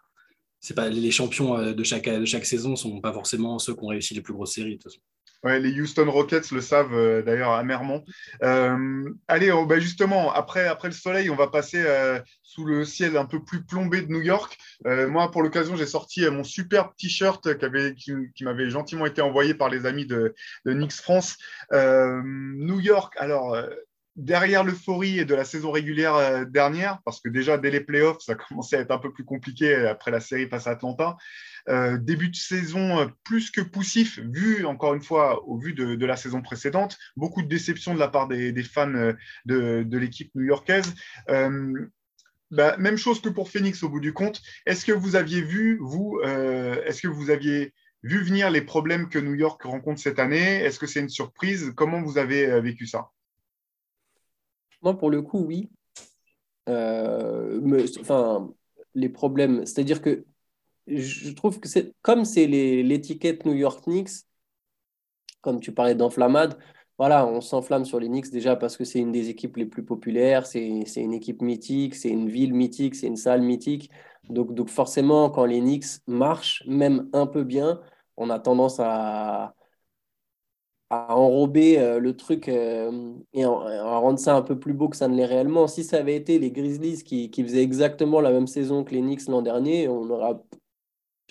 [0.75, 3.87] Pas, les champions de chaque, de chaque saison ne sont pas forcément ceux qui ont
[3.87, 4.77] réussi les plus grosses séries.
[4.77, 5.01] De toute façon.
[5.43, 8.03] Ouais, les Houston Rockets le savent euh, d'ailleurs amèrement.
[8.43, 13.17] Euh, allez, bah, justement, après, après le soleil, on va passer euh, sous le ciel
[13.17, 14.57] un peu plus plombé de New York.
[14.85, 17.57] moi, pour l'occasion, j'ai sorti mon superbe t-shirt
[17.95, 21.37] qui, qui, m'avait gentiment été envoyé par les amis de, de Knicks France.
[21.71, 23.57] New York, alors
[24.15, 28.77] derrière l'euphorie de la saison régulière dernière, parce que déjà dès les playoffs, ça commençait
[28.77, 31.17] à être un peu plus compliqué après la série face à Atlanta.
[31.69, 36.05] Euh, début de saison euh, plus que poussif, vu encore une fois au vu de,
[36.05, 36.97] la saison précédente.
[37.15, 39.13] Beaucoup de déceptions de la part des, fans euh,
[39.45, 40.93] de, l'équipe new-yorkaise.
[42.49, 44.41] Bah, même chose que pour Phoenix au bout du compte.
[44.65, 45.79] Est-ce que vous aviez vu,
[46.85, 50.61] est-ce que vous aviez vu venir les problèmes que New York rencontre cette année?
[50.61, 51.71] Est-ce que c'est une surprise?
[51.77, 53.11] Comment vous avez vécu ça?
[54.81, 55.69] Moi, pour le coup, oui.
[56.67, 58.49] enfin,
[58.95, 59.65] les problèmes.
[59.65, 60.25] C'est-à-dire que
[60.87, 64.25] je trouve que c'est comme c'est l'étiquette New York Knicks,
[65.41, 66.57] comme tu parlais d'enflammade,
[66.97, 69.83] voilà, on s'enflamme sur les Knicks déjà parce que c'est une des équipes les plus
[69.83, 70.63] populaires, c'est
[70.97, 73.89] une équipe mythique, c'est une ville mythique, c'est une salle mythique.
[74.29, 77.81] Donc, donc forcément, quand les Knicks marchent, même un peu bien,
[78.17, 79.55] on a tendance à,
[80.91, 84.97] à enrober euh, le truc euh, et à, rendre ça un peu plus beau que
[84.97, 85.67] ça ne l'est réellement.
[85.67, 89.01] Si ça avait été les Grizzlies qui, qui faisaient exactement la même saison que les
[89.01, 90.43] Knicks l'an dernier, on aura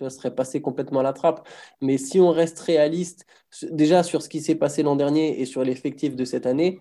[0.09, 1.47] serait passé complètement à la trappe.
[1.83, 3.27] Mais si on reste réaliste,
[3.71, 6.81] déjà sur ce qui s'est passé l'an dernier et sur l'effectif de cette année,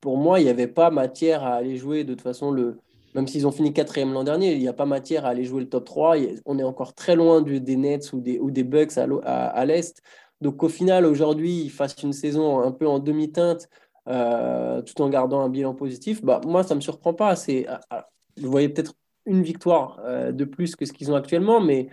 [0.00, 2.80] pour moi, il n'y avait pas matière à aller jouer de toute façon le.
[3.14, 5.60] Même s'ils ont fini quatrième l'an dernier, il n'y a pas matière à aller jouer
[5.60, 6.16] le top 3.
[6.44, 10.02] On est encore très loin des Nets ou des, ou des Bucks à, l'Est.
[10.40, 13.68] Donc au final, aujourd'hui, ils fassent une saison un peu en demi-teinte
[14.08, 16.22] euh, tout en gardant un bilan positif.
[16.22, 17.34] Bah, moi, ça ne me surprend pas.
[17.68, 18.94] Ah, ah, vous voyez peut-être
[19.24, 21.88] une victoire euh, de plus que ce qu'ils ont actuellement, mais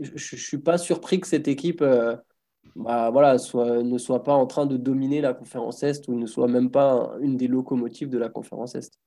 [0.00, 2.16] je ne suis pas surpris que cette équipe euh,
[2.76, 6.48] bah, voilà, ne soit pas en train de dominer la conférence Est ou ne soit
[6.48, 8.98] même pas une des locomotives de la conférence Est.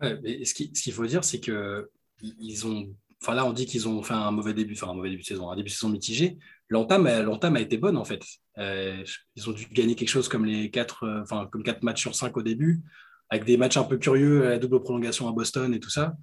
[0.00, 1.90] mais ce qu'il faut dire, c'est que
[2.20, 2.92] ils ont.
[3.22, 5.26] Enfin là, on dit qu'ils ont fait un mauvais début, enfin un mauvais début de
[5.26, 6.38] saison, un début de saison mitigé.
[6.70, 8.22] L'entame, a été bonne en fait.
[8.58, 9.02] Euh,
[9.36, 12.14] ils ont dû gagner quelque chose comme les quatre, euh, enfin comme quatre matchs sur
[12.14, 12.82] cinq au début,
[13.30, 16.14] avec des matchs un peu curieux, la double prolongation à Boston et tout ça.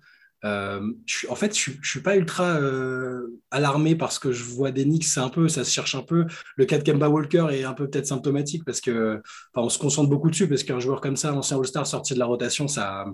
[0.44, 0.94] Euh,
[1.30, 5.18] en fait, je ne suis pas ultra euh, alarmé parce que je vois des Knicks,
[5.18, 6.26] un peu, ça se cherche un peu.
[6.56, 9.22] Le cas de Kemba Walker est un peu peut-être symptomatique parce que,
[9.56, 12.26] on se concentre beaucoup dessus parce qu'un joueur comme ça, ancien All-Star sorti de la
[12.26, 13.06] rotation, ça,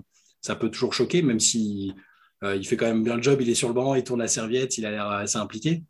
[0.42, 1.94] ça peut toujours choquer, même si
[2.42, 4.20] euh, il fait quand même bien le job, il est sur le banc, il tourne
[4.20, 5.84] la serviette, il a l'air assez impliqué.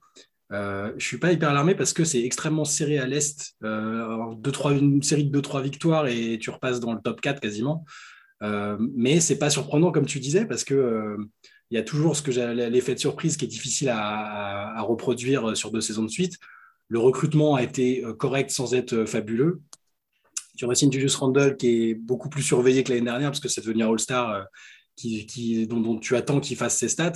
[0.52, 3.56] Je ne suis pas hyper alarmé parce que c'est extrêmement serré à l'Est.
[3.62, 7.84] une série de 2-3 victoires et tu repasses dans le top 4 quasiment.
[8.42, 11.16] Euh, mais c'est pas surprenant, comme tu disais, parce que euh,
[11.70, 15.70] il y a toujours ce que l'effet de surprise qui est difficile à, reproduire sur
[15.70, 16.38] deux saisons de suite.
[16.88, 19.62] Le recrutement a été euh, correct sans être fabuleux.
[20.56, 23.62] Tu as Julius Randle qui est beaucoup plus surveillé que l'année dernière parce que c'est
[23.62, 24.46] devenu un All-Star
[24.96, 27.12] qui, dont, tu attends qu'il fasse ses stats.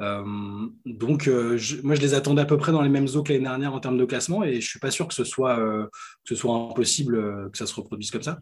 [0.00, 3.74] Donc, moi, je les attendais à peu près dans les mêmes eaux que l'année dernière
[3.74, 6.54] en termes de classement et je suis pas sûr que ce soit, que ce soit
[6.54, 8.38] impossible que ça se reproduise comme ça.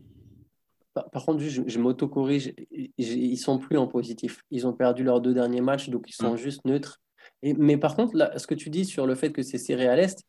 [0.94, 2.52] Par, contre, je, je m'auto-corrige,
[2.98, 4.42] ils sont plus en positif.
[4.50, 7.00] Ils ont perdu leurs deux derniers matchs, donc ils sont juste neutres.
[7.42, 9.86] Et, mais par contre, là, ce que tu dis sur le fait que c'est serré
[9.86, 10.24] à l'Est,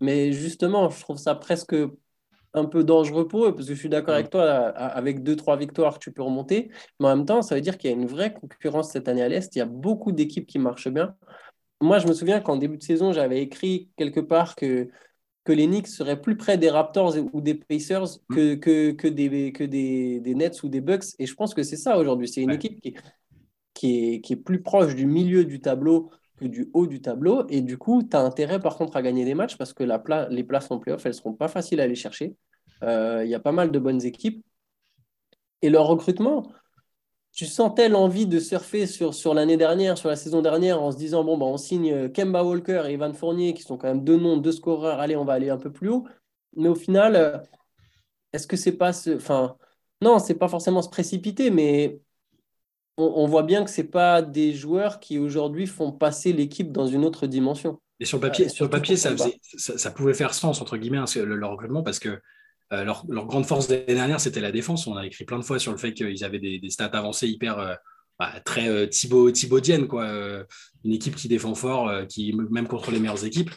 [0.00, 1.76] mais justement, je trouve ça presque
[2.54, 4.30] un peu dangereux pour eux, parce que je suis d'accord avec mm.
[4.30, 6.70] toi, avec deux, trois victoires, tu peux remonter.
[7.00, 9.22] Mais en même temps, ça veut dire qu'il y a une vraie concurrence cette année
[9.22, 9.54] à l'Est.
[9.56, 11.14] Il y a beaucoup d'équipes qui marchent bien.
[11.80, 14.88] Moi, je me souviens qu'en début de saison, j'avais écrit quelque part que
[15.44, 18.34] que les Knicks seraient plus près des Raptors ou des Pacers mm.
[18.34, 21.04] que, que, que, des, que des, des, Nets ou des Bucks.
[21.18, 22.28] Et je pense que c'est ça aujourd'hui.
[22.28, 22.94] C'est une équipe qui,
[23.74, 26.10] qui, est, qui est plus proche du milieu du tableau
[26.48, 27.46] du haut du tableau.
[27.48, 30.02] Et du coup, tu as intérêt par contre à gagner des matchs parce que la
[30.30, 32.36] les places en playoff, elles ne seront pas faciles à aller chercher.
[32.82, 34.44] Euh, il y a pas mal de bonnes équipes.
[35.62, 36.52] Et leur recrutement,
[37.32, 40.96] tu sentais l'envie de surfer sur, sur l'année dernière, sur la saison dernière, en se
[40.96, 44.04] disant bon, bah, on signe euh, Kemba Walker et Evan Fournier, qui sont quand même
[44.04, 46.06] deux noms, deux scoreurs, allez, on va aller un peu plus haut.
[46.56, 47.38] Mais au final, euh,
[48.32, 48.92] est-ce que c'est pas.
[48.92, 49.16] Ce...
[49.16, 49.56] Enfin,
[50.02, 52.00] non, c'est pas forcément se précipiter, mais
[52.96, 57.04] on, voit bien que c'est pas des joueurs qui aujourd'hui font passer l'équipe dans une
[57.04, 57.80] autre dimension.
[58.00, 59.14] Et sur le papier, euh, sur le papier ça,
[59.56, 62.20] ça, pouvait faire sens, entre guillemets, hein, le, le recrutement, parce que
[62.72, 64.86] euh, leur, grande force l'année dernière, c'était la défense.
[64.86, 67.58] On a écrit plein de fois sur le fait qu'ils avaient des, stats avancées hyper
[67.58, 67.74] euh,
[68.18, 70.08] bah, très euh, Thibaudienne, quoi.
[70.84, 73.50] une équipe qui défend fort, qui même contre les meilleures équipes.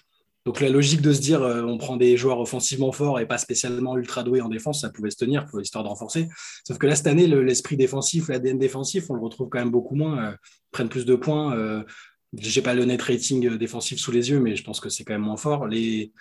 [0.45, 3.97] Donc la logique de se dire on prend des joueurs offensivement forts et pas spécialement
[3.97, 6.29] ultra doués en défense, ça pouvait se tenir pour l'histoire de renforcer.
[6.67, 9.95] Sauf que là cette année, l'esprit défensif, l'ADN défensif, on le retrouve quand même beaucoup
[9.95, 10.35] moins.
[10.71, 11.83] prennent plus de points,
[12.37, 15.03] j'ai pas le net rating euh, défensif sous les yeux, mais je pense que c'est
[15.03, 15.67] quand même moins fort.
[15.67, 16.13] Les,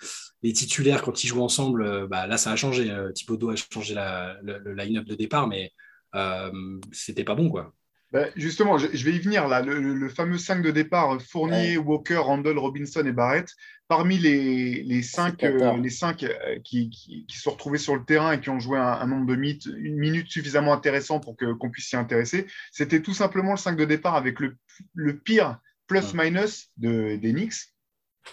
[0.43, 2.91] les titulaires, quand ils jouent ensemble, euh, bah, là, ça a changé.
[2.91, 5.71] Euh, Thibaudot a changé la, le, line-up de départ, mais
[6.15, 6.51] euh,
[6.91, 7.73] c'était pas bon, quoi.
[8.11, 9.61] Bah, justement, je, vais y venir là.
[9.61, 13.49] Le, fameux 5 de départ, Fournier, Walker, Randall, Robinson et Barrett.
[13.87, 16.25] Parmi les, les 5, les cinq
[16.63, 19.35] qui, qui, qui, sont retrouvés sur le terrain et qui ont joué un, nombre de
[19.35, 23.77] minutes, une minute suffisamment intéressant pour qu'on puisse s'y intéresser, c'était tout simplement le 5
[23.77, 24.57] de départ avec le,
[24.95, 27.75] le pire plus-minus de, des Knicks.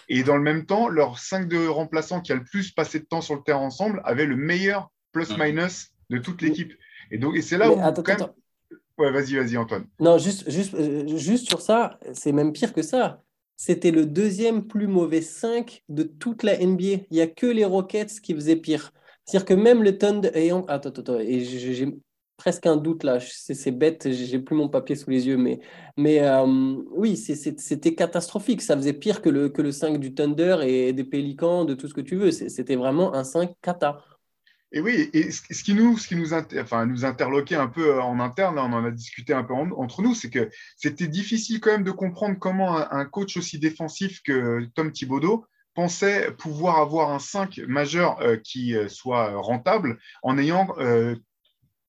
[0.09, 3.05] Et dans le même temps, leurs cinq de remplaçants qui a le plus passé de
[3.05, 6.73] temps sur le terrain ensemble avaient le meilleur plus-minus de toute l'équipe.
[7.11, 7.79] Et donc, et c'est là où.
[7.79, 8.35] Attends, attends.
[8.97, 9.85] Ouais, vas-y, vas-y, Antoine.
[9.99, 13.23] Non, juste, juste, euh, juste sur ça, c'est même pire que ça.
[13.65, 16.83] C'était le deuxième plus mauvais 5 de toute la NBA.
[16.83, 18.91] Il n'y a que les Rockets qui faisaient pire.
[19.23, 20.31] C'est-à-dire que même le Thunder.
[20.67, 21.19] Attends, attends, attends.
[21.19, 21.87] Et j'ai
[22.35, 23.19] presque un doute là.
[23.21, 25.61] C'est bête, j'ai plus mon papier sous les yeux, mais,
[26.21, 28.61] euh, oui, c'était catastrophique.
[28.61, 31.87] Ça faisait pire que le, que le 5 du Thunder et des Pélicans, de tout
[31.87, 32.31] ce que tu veux.
[32.31, 34.03] C'était vraiment un 5 kata.
[34.75, 38.73] Et oui, et ce qui nous, ce qui nous, interloquait un peu en interne, on
[38.73, 42.39] en a discuté un peu entre nous, c'est que c'était difficile quand même de comprendre
[42.39, 48.37] comment un, coach aussi défensif que Tom Thibodeau pensait pouvoir avoir un 5 majeur euh,
[48.37, 51.15] qui euh, soit rentable en ayant euh,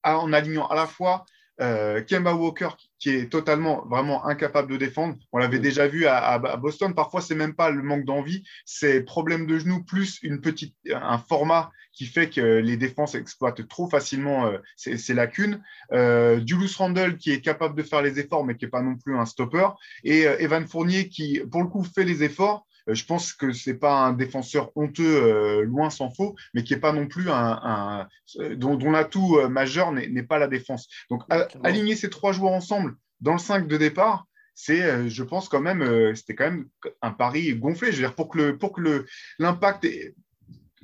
[0.03, 1.25] en alignant à la fois
[1.59, 5.17] Kemba Walker qui est totalement vraiment incapable de défendre.
[5.33, 6.95] On l'avait déjà vu à, Boston.
[6.95, 11.19] Parfois, c'est même pas le manque d'envie, c'est problème de genoux plus une petite, un
[11.19, 15.63] format qui fait que les défenses exploitent trop facilement ces, lacunes.
[15.93, 19.17] Julius Randle qui est capable de faire les efforts mais qui n'est pas non plus
[19.17, 19.69] un stopper.
[20.03, 23.71] Et Evan Fournier qui, pour le coup, fait les efforts euh, je pense que ce
[23.71, 27.31] n'est pas un défenseur honteux, euh, loin s'en faut, mais qui n'est pas non plus
[27.31, 28.07] un,
[28.41, 30.89] euh, dont, l'atout majeur n'est pas la défense.
[31.11, 31.23] Donc,
[31.63, 36.15] aligner ces trois joueurs ensemble dans le 5 de départ, c'est, je pense quand même,
[36.15, 36.69] c'était quand même
[37.03, 37.91] un pari gonflé.
[37.91, 39.07] Je veux dire, pour que le, pour que
[39.39, 39.87] l'impact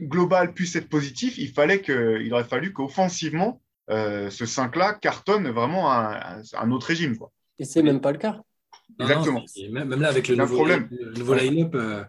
[0.00, 5.92] global puisse être positif, il fallait que, il aurait fallu qu'offensivement, ce 5-là cartonne vraiment
[5.92, 7.16] un, un, autre régime.
[7.16, 7.30] Quoi.
[7.58, 8.42] Et c'est même pas le cas.
[8.98, 9.44] Exactement.
[9.70, 10.66] même, là, avec le nouveau,
[11.16, 12.04] nouveau line-up, euh,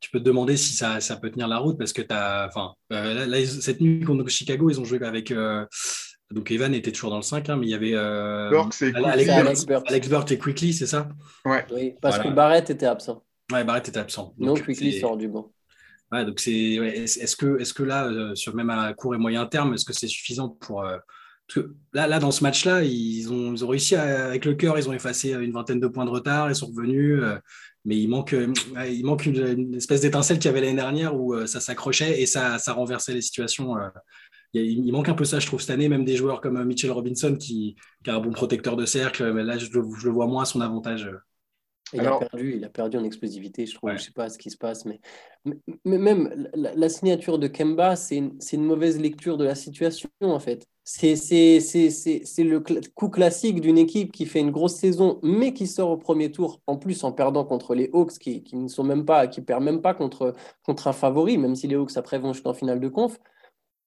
[0.00, 2.46] tu peux te demander si ça, ça, peut tenir la route parce que tu as.
[2.48, 5.30] Enfin, euh, cette nuit contre Chicago, ils ont joué avec.
[5.30, 5.64] Euh,
[6.30, 10.08] donc Evan était toujours dans le 5, hein, mais il y avait Alex, Alex, Alex,
[10.08, 11.08] Burt et Quickly, c'est ça?
[11.44, 11.64] Ouais.
[11.70, 13.22] Oui, parce que Barrett était absent.
[13.52, 14.34] Ouais, Barrett était absent.
[14.38, 15.52] Donc, non, Quickly sort du banc.
[16.12, 19.74] Ouais, donc c'est est-ce que est-ce que là sur même à court et moyen terme
[19.74, 20.84] est-ce que c'est suffisant pour
[21.92, 24.92] là, là, dans ce match-là, ils ont, ils ont réussi avec le cœur, ils ont
[24.92, 27.38] effacé une vingtaine de points de retard, ils sont revenus, euh,
[27.84, 28.52] mais il manque, euh,
[28.88, 32.26] il manque une, espèce d'étincelle qu'il y avait l'année dernière où euh, ça s'accrochait et
[32.26, 33.76] ça, ça, renversait les situations.
[34.52, 37.36] Il, manque un peu ça, je trouve, cette année, même des joueurs comme Mitchell Robinson
[37.36, 40.42] qui, qui a un bon protecteur de cercle, mais là, je, je le vois moins
[40.42, 41.10] à son avantage.
[41.92, 43.90] Il, a perdu, il a perdu en explosivité, je trouve.
[43.90, 45.00] Je ne sais pas ce qui se passe, mais,
[45.84, 50.40] mais même la, signature de Kemba, c'est une, une, mauvaise lecture de la situation, en
[50.40, 50.66] fait.
[50.84, 51.14] C'est
[52.38, 52.58] le
[52.94, 56.60] coup classique d'une équipe qui fait une grosse saison, mais qui sort au premier tour,
[56.66, 59.64] en plus en perdant contre les Hawks, qui, qui ne sont même pas, qui perdent
[59.64, 62.80] même pas contre, contre un favori, même si les Hawks après vont chuter en finale
[62.80, 63.18] de conf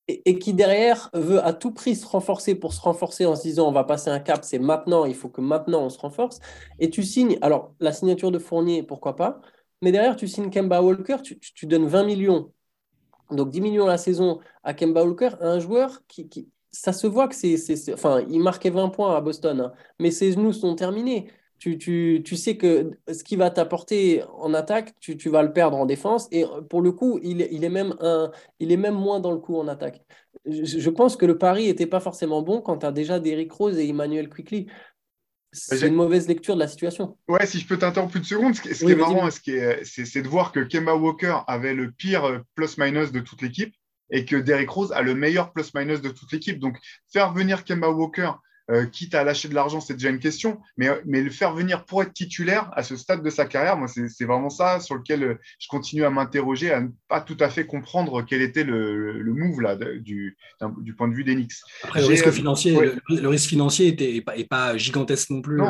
[0.08, 3.68] et, qui derrière veut à tout prix se renforcer pour se renforcer en se disant
[3.68, 6.40] on va passer un cap, c'est maintenant, il faut que maintenant on se renforce.
[6.80, 9.42] Et tu signes, alors la signature de Fournier, pourquoi pas,
[9.82, 12.52] mais derrière tu signes Kemba Walker, tu, donnes 20 millions,
[13.32, 17.36] donc 10 millions la saison à Kemba Walker, un joueur qui, ça se voit que
[17.36, 21.28] c'est, enfin, il marquait 20 points à Boston, hein, mais ses genoux sont terminés
[21.60, 25.54] tu, tu, tu, sais que ce qui va t'apporter en attaque, tu, tu, vas le
[25.54, 26.28] perdre en défense.
[26.32, 29.40] Et pour le coup, il, il, est, même un, il est même moins dans le
[29.40, 30.02] coup en attaque.
[30.46, 33.78] Je, pense que le pari n'était pas forcément bon quand tu as déjà Derrick Rose
[33.80, 34.68] et Emmanuel Quickly.
[35.52, 37.18] C'est une mauvaise lecture de la situation.
[37.28, 40.60] Ouais, si je peux t'interrompre une seconde, ce qui, est marrant, c'est de voir que
[40.60, 43.74] Kemba Walker avait le pire plus-minus de toute l'équipe
[44.10, 46.60] et que Derrick Rose a le meilleur plus-minus de toute l'équipe.
[46.60, 46.78] Donc,
[47.12, 48.32] faire venir Kemba Walker
[48.70, 51.86] euh, quitte à lâcher de l'argent, c'est déjà une question, mais, mais le faire venir
[51.86, 55.24] pour être titulaire à ce stade de sa carrière, moi, c'est vraiment ça sur lequel
[55.24, 59.22] euh, je continue à m'interroger, à ne pas tout à fait comprendre quel était le,
[59.22, 60.38] le move là, du,
[60.82, 61.64] du point de vue d'Enix.
[61.84, 65.62] Après, le risque, euh, financier, le, risque financier était pas, pas gigantesque non plus.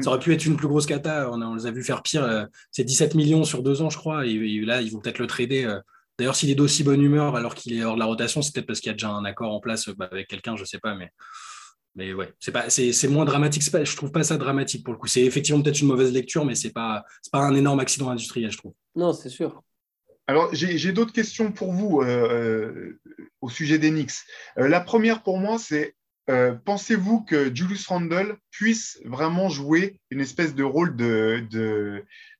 [0.00, 1.30] Ça aurait pu être une plus grosse cata.
[1.30, 2.48] On, les a vu faire pire.
[2.70, 4.24] C'est 17 millions sur deux ans, je crois.
[4.24, 5.78] Et, là, ils vont peut-être le trader.
[6.18, 8.66] D'ailleurs, s'il est d'aussi bonne humeur alors qu'il est hors de la rotation, c'est peut-être
[8.66, 10.78] parce qu'il y a déjà un accord en place bah, avec quelqu'un, je ne sais
[10.78, 10.94] pas.
[10.94, 11.10] Mais
[11.96, 13.68] mais ouais, c'est pas, c'est, moins dramatique.
[13.72, 15.06] Pas, je trouve pas ça dramatique pour le coup.
[15.06, 18.50] C'est effectivement peut-être une mauvaise lecture, mais c'est pas, c'est pas un énorme accident industriel,
[18.50, 18.74] je trouve.
[18.94, 19.62] Non, c'est sûr.
[20.26, 23.00] Alors, j'ai, d'autres questions pour vous euh, euh,
[23.40, 24.24] au sujet d'Enix.
[24.58, 25.94] Euh, la première pour moi, c'est
[26.64, 31.46] pensez-vous que Julius Randle puisse vraiment jouer une espèce de rôle de,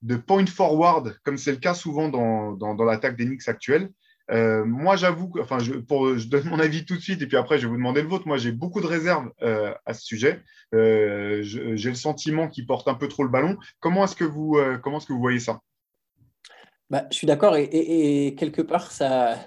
[0.01, 3.89] de, point forward, comme c'est le cas souvent dans, dans, l'attaque d'Enix actuelle?
[4.29, 7.63] Euh, moi, j'avoue, enfin, je, donne mon avis tout de suite et puis après, je
[7.63, 8.27] vais vous demander le vôtre.
[8.27, 10.41] Moi, j'ai beaucoup de réserves euh, à ce sujet.
[10.75, 13.57] Euh, j'ai le sentiment qu'il porte un peu trop le ballon.
[13.79, 15.61] Comment est-ce que vous, est-ce que vous voyez ça?
[16.89, 19.37] Bah, Je suis d'accord et, quelque part, ça,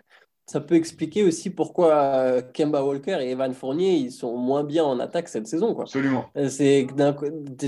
[0.50, 4.98] ça peut expliquer aussi pourquoi Kemba Walker et Evan Fournier ils sont moins bien en
[4.98, 5.74] attaque cette saison.
[5.74, 5.84] Quoi.
[5.84, 6.26] Absolument.
[6.48, 6.86] C'est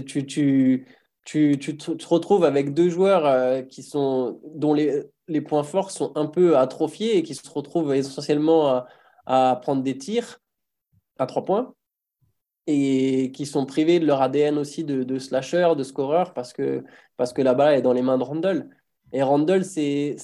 [0.06, 0.86] tu, tu,
[1.24, 6.12] tu, tu, te retrouves avec deux joueurs qui sont dont les les points forts sont
[6.16, 8.84] un peu atrophiés et qui se retrouvent essentiellement
[9.26, 10.40] à, prendre des tirs
[11.18, 11.74] à trois points
[12.66, 16.84] et qui sont privés de leur ADN aussi de, slasher, de scoreur, parce que,
[17.16, 18.68] parce que la balle est dans les mains de Randall.
[19.12, 20.16] Et Randall, c'est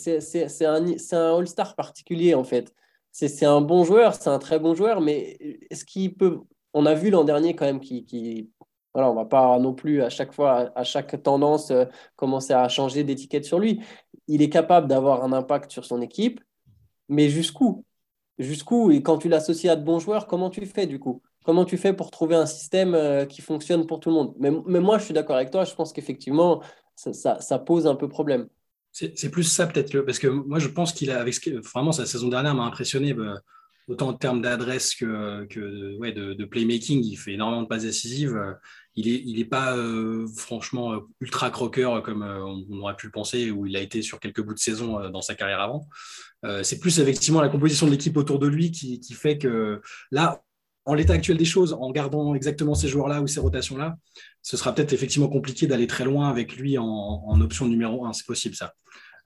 [0.63, 2.75] un, un All-Star particulier, en fait.
[3.13, 5.37] C'est un bon joueur, c'est un très bon joueur, mais
[5.71, 6.41] est-ce qu'il peut
[6.75, 8.51] on a vu l'an dernier quand même qui, qui
[8.95, 11.85] voilà, on va pas non plus à chaque fois, à chaque tendance, euh,
[12.17, 13.81] commencer à changer d'étiquette sur lui.
[14.27, 16.41] Il est capable d'avoir un impact sur son équipe,
[17.09, 17.85] mais jusqu'où?
[18.39, 18.91] Jusqu'où?
[18.91, 21.23] Et quand tu l'associes à de bons joueurs, comment tu fais du coup?
[21.45, 24.35] Comment tu fais pour trouver un système euh, qui fonctionne pour tout le monde?
[24.39, 25.65] Mais, mais, moi, je suis d'accord avec toi.
[25.65, 26.63] Je pense qu'effectivement,
[26.95, 28.49] ça, ça, pose un peu problème.
[29.15, 32.29] C'est plus ça peut-être parce que moi, je pense qu'il a, avec vraiment sa saison
[32.29, 33.15] dernière m'a impressionné.
[33.15, 33.41] Bah,
[33.87, 38.39] autant en termes d'adresse que, que de, playmaking, il fait énormément de passes décisives.
[38.97, 43.13] Il n'est il est pas euh, franchement ultra croqueur comme euh, on aurait pu le
[43.13, 45.89] penser, où il a été sur quelques bouts de saison dans sa carrière avant.
[46.63, 49.81] c'est plus effectivement la composition de l'équipe autour de lui qui, qui, fait que
[50.11, 50.43] là,
[50.89, 53.99] en l'état actuel des choses, en gardant exactement ces joueurs-là ou ces rotations-là,
[54.41, 58.15] ce sera peut-être effectivement compliqué d'aller très loin avec lui en, option numéro un.
[58.15, 58.73] C'est possible ça.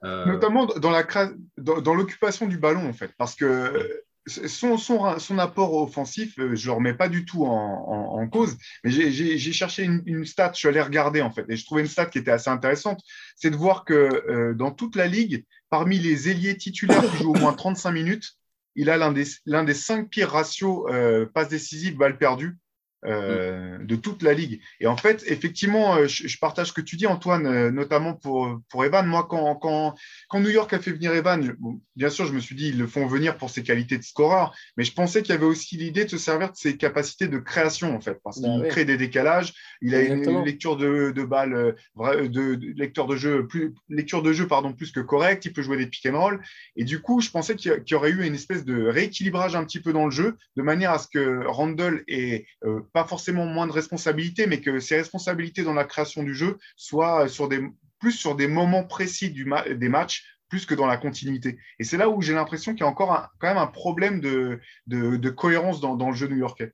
[0.03, 3.11] Euh, Notamment dans l'occupation du ballon, en fait.
[3.17, 8.27] Parce que son, son, apport offensif, euh, je ne le remets pas du tout en,
[8.27, 11.81] cause, mais j'ai cherché une, stat, je suis allé regarder en fait, et je trouvais
[11.81, 13.01] une stat qui était assez intéressante,
[13.35, 17.33] c'est de voir que euh, dans toute la ligue, parmi les ailiers titulaires qui jouent
[17.33, 18.37] au moins 35 minutes,
[18.75, 22.57] il a l'un des, des, cinq pires ratios euh, passes décisives, balles perdues
[23.05, 24.61] euh, de toute la ligue.
[24.79, 28.61] Et en fait, effectivement, euh, je, partage ce que tu dis, Antoine, euh, notamment pour,
[28.69, 29.05] pour Evan.
[29.05, 29.95] Moi, quand, quand,
[30.29, 31.53] quand New York a fait venir Evan,
[31.97, 34.55] bien sûr, je me suis dit, ils le font venir pour ses qualités de scoreur,
[34.77, 37.39] mais je pensais qu'il y avait aussi l'idée de se servir de ses capacités de
[37.39, 41.23] création, en fait, parce qu'il bah crée des décalages, il a une, lecture de, de
[41.23, 45.51] balles, de, de, lecteur de jeu, plus, lecture de jeu, pardon, plus que correct, il
[45.51, 46.41] peut jouer des pick and roll.
[46.77, 49.81] Et du coup, je pensais qu'il y, aurait eu une espèce de rééquilibrage un petit
[49.81, 52.45] peu dans le jeu, de manière à ce que Randall ait
[52.93, 57.27] pas forcément moins de responsabilités, mais que ces responsabilités dans la création du jeu soient
[57.27, 57.61] sur des,
[57.99, 61.57] plus sur des moments précis du des matchs plus que dans la continuité.
[61.79, 65.29] Et c'est là où j'ai l'impression qu'il y a encore quand même un problème de,
[65.29, 66.73] cohérence dans, le jeu new-yorkais.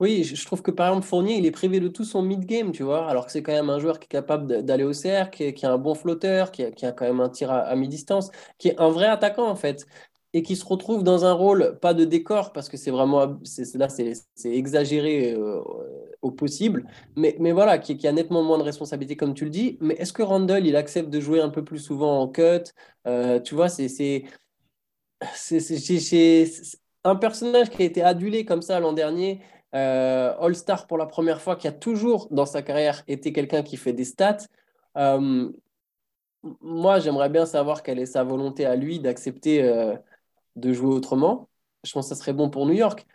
[0.00, 2.84] Oui, je trouve que par exemple Fournier, il est privé de tout son mid-game, tu
[2.84, 5.66] vois, alors que c'est quand même un joueur qui est capable d'aller au cercle, qui,
[5.66, 8.30] a un bon flotteur, qui a, qui a, quand même un tir à, à mi-distance,
[8.58, 9.86] qui est un vrai attaquant en fait
[10.34, 13.26] et qui se retrouve dans un rôle, pas de décor, parce que c'est vraiment,
[13.74, 14.14] là, c'est,
[14.44, 15.60] exagéré euh,
[16.22, 19.76] au possible, mais, mais voilà, qui, a nettement moins de responsabilité, comme tu le dis.
[19.80, 22.72] Mais est-ce que Randall, il accepte de jouer un peu plus souvent en cut?
[23.06, 24.24] Euh, Tu vois, c'est,
[27.04, 29.40] un personnage qui a été adulé comme ça l'an dernier,
[29.74, 33.76] euh, All-Star pour la première fois, qui a toujours dans sa carrière été quelqu'un qui
[33.76, 34.46] fait des stats.
[36.60, 39.62] moi, j'aimerais bien savoir quelle est sa volonté à lui d'accepter
[40.56, 41.48] de jouer autrement.
[41.84, 43.06] Je pense que ça serait bon pour New York.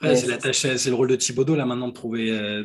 [0.00, 2.62] c'est la tâche, c'est le rôle de Thibodeau là maintenant de trouver, euh,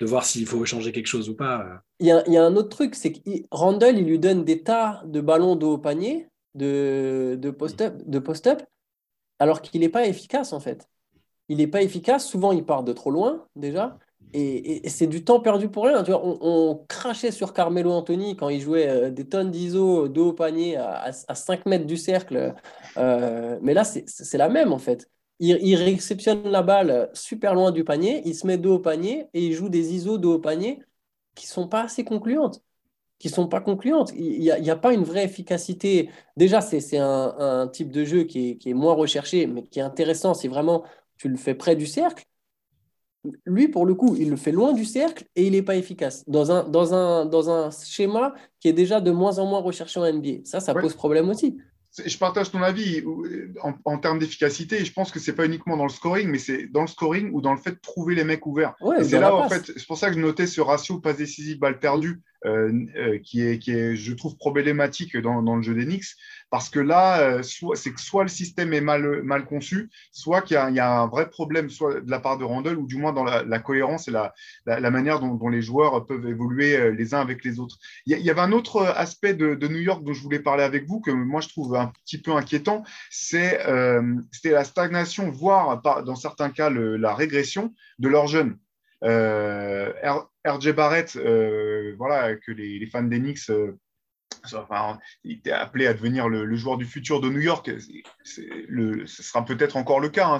[0.00, 1.82] de, voir s'il faut changer quelque chose ou pas.
[1.98, 5.20] Il y a, un autre truc, c'est que Randall, il lui donne des tas de
[5.20, 8.62] ballons de haut panier, de, de post-up, de post-up,
[9.38, 10.88] alors qu'il n'est pas efficace en fait.
[11.48, 12.26] Il n'est pas efficace.
[12.26, 13.98] Souvent, il part de trop loin déjà.
[14.32, 16.02] Et, c'est du temps perdu pour rien.
[16.02, 20.20] Tu vois, on, crachait sur Carmelo Anthony quand il jouait euh, des tonnes d'ISO de
[20.20, 22.54] haut panier à, 5 mètres du cercle.
[22.96, 25.10] Euh, mais là, c'est la même en fait.
[25.40, 29.46] Il, réceptionne la balle super loin du panier, il se met de haut panier et
[29.46, 30.80] il joue des ISO de haut panier
[31.34, 32.62] qui sont pas assez concluantes.
[33.18, 34.12] Qui sont pas concluantes.
[34.14, 36.10] Il n'y a, pas une vraie efficacité.
[36.36, 39.78] Déjà, c'est un, un, type de jeu qui est, qui est moins recherché, mais qui
[39.78, 40.84] est intéressant si vraiment
[41.16, 42.24] tu le fais près du cercle
[43.44, 46.24] lui, pour le coup, il le fait loin du cercle et il n'est pas efficace
[46.26, 50.00] dans un, dans, un, dans un schéma qui est déjà de moins en moins recherché
[50.00, 50.44] en NBA.
[50.44, 51.58] Ça, ça pose problème aussi.
[52.04, 53.02] Je partage ton avis
[53.62, 54.84] en, en termes d'efficacité.
[54.84, 57.40] Je pense que c'est pas uniquement dans le scoring, mais c'est dans le scoring ou
[57.40, 58.74] dans le fait de trouver les mecs ouverts.
[59.02, 61.80] c'est là, en fait, c'est pour ça que je notais ce ratio passe décisive, balle
[61.80, 62.29] perdue, euh, euh,
[63.22, 66.16] qui, est, qui est, je trouve, problématique dans, le jeu Knicks.
[66.50, 70.56] Parce que là, euh, c'est que soit le système est mal, mal conçu, soit qu'il
[70.56, 73.22] y, a un vrai problème soit de la part de Randall, ou du moins dans
[73.22, 74.34] la, cohérence et la,
[74.66, 77.78] la, manière dont, les joueurs peuvent évoluer euh, les uns avec les autres.
[78.06, 81.00] Il y, avait un autre aspect de, New York dont je voulais parler avec vous,
[81.00, 84.02] que moi je trouve un petit peu inquiétant, c'est euh,
[84.42, 88.58] la stagnation, voire dans certains cas la régression de leurs jeunes.
[89.02, 89.92] Euh,
[90.44, 93.78] RJ Barrett, euh, voilà, que les, les fans d'Enix euh,
[95.24, 97.70] Il était appelé à devenir le, joueur du futur de New York.
[98.24, 100.28] ce sera peut-être encore le cas.
[100.28, 100.38] Hein.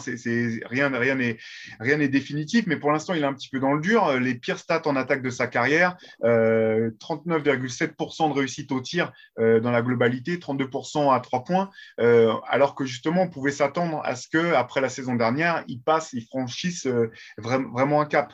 [0.70, 4.18] Rien n'est définitif, mais pour l'instant, il est un petit peu dans le dur.
[4.18, 9.60] Les pires stats en attaque de sa carrière euh, 39,7% de réussite au tir euh,
[9.60, 11.70] dans la globalité, 32% à trois points,
[12.00, 15.80] euh, alors que justement, on pouvait s'attendre à ce que après la saison dernière, il
[15.80, 18.32] passe, il franchisse euh, vraiment un cap.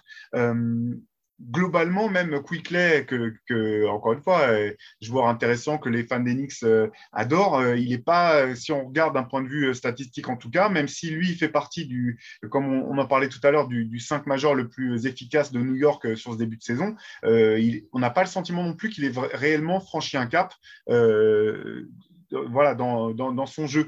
[1.41, 6.89] Globalement, même Quickley, que, encore une fois, euh, joueur intéressant que les fans d'Enix euh,
[7.13, 10.51] adorent, euh, il n'est pas, si on regarde d'un point de vue statistique en tout
[10.51, 12.19] cas, même si lui fait partie du,
[12.51, 15.75] comme on, en parlait tout à l'heure, du, 5 majeur le plus efficace de New
[15.75, 19.13] York sur ce début de saison, on n'a pas le sentiment non plus qu'il ait
[19.33, 20.55] réellement franchi un cap.
[20.89, 23.87] voilà, dans, dans, son jeu.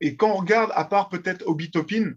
[0.00, 2.12] et quand on regarde, à part peut-être Obi Topin.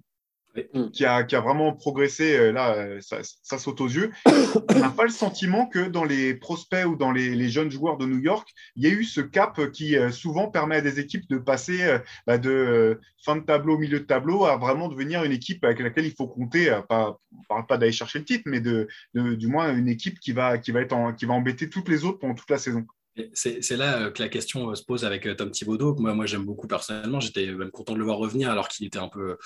[0.93, 4.11] Qui, a, qui, a, vraiment progressé, euh, là, euh, ça, saute aux yeux.
[4.25, 8.05] On n'a pas le sentiment que dans les prospects ou dans les, jeunes joueurs de
[8.05, 11.29] New York, il y a eu ce cap qui euh, souvent permet à des équipes
[11.29, 15.63] de passer bah, de fin de tableau, milieu de tableau, à vraiment devenir une équipe
[15.63, 16.79] avec laquelle il faut compter.
[16.89, 20.19] Pas, on ne parle pas d'aller chercher le titre, mais de, du moins une équipe
[20.19, 22.85] qui va, qui, va être qui va embêter toutes les autres pendant toute la saison.
[23.33, 27.19] C'est là que la question se pose avec Tom Thibodeau, moi, j'aime beaucoup personnellement.
[27.19, 29.37] J'étais même content de le voir revenir alors qu'il était un peu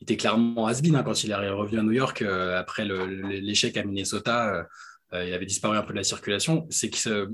[0.00, 3.76] il était clairement has hein, quand il est revenu à New York euh, après l'échec
[3.76, 4.54] à Minnesota.
[4.54, 4.62] Euh,
[5.12, 6.66] euh, il avait disparu un peu de la circulation.
[6.70, 7.28] C'est que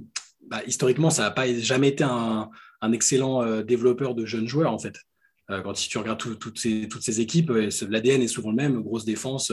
[0.49, 2.51] bah, historiquement, ça n'a pas jamais été un,
[2.93, 4.95] excellent développeur de jeunes joueurs en fait.
[5.49, 7.53] Quand tu regardes toutes, ces, toutes ces équipes,
[7.89, 9.53] l'ADN est souvent le même, grosse défense,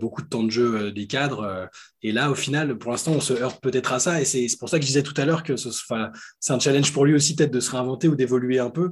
[0.00, 1.68] beaucoup de temps de jeu des cadres.
[2.02, 4.20] et là, au final, pour l'instant, on se heurte peut-être à ça.
[4.20, 7.04] Et c'est pour ça que je disais tout à l'heure que c'est un challenge pour
[7.04, 8.90] lui aussi peut-être de se réinventer ou d'évoluer un peu.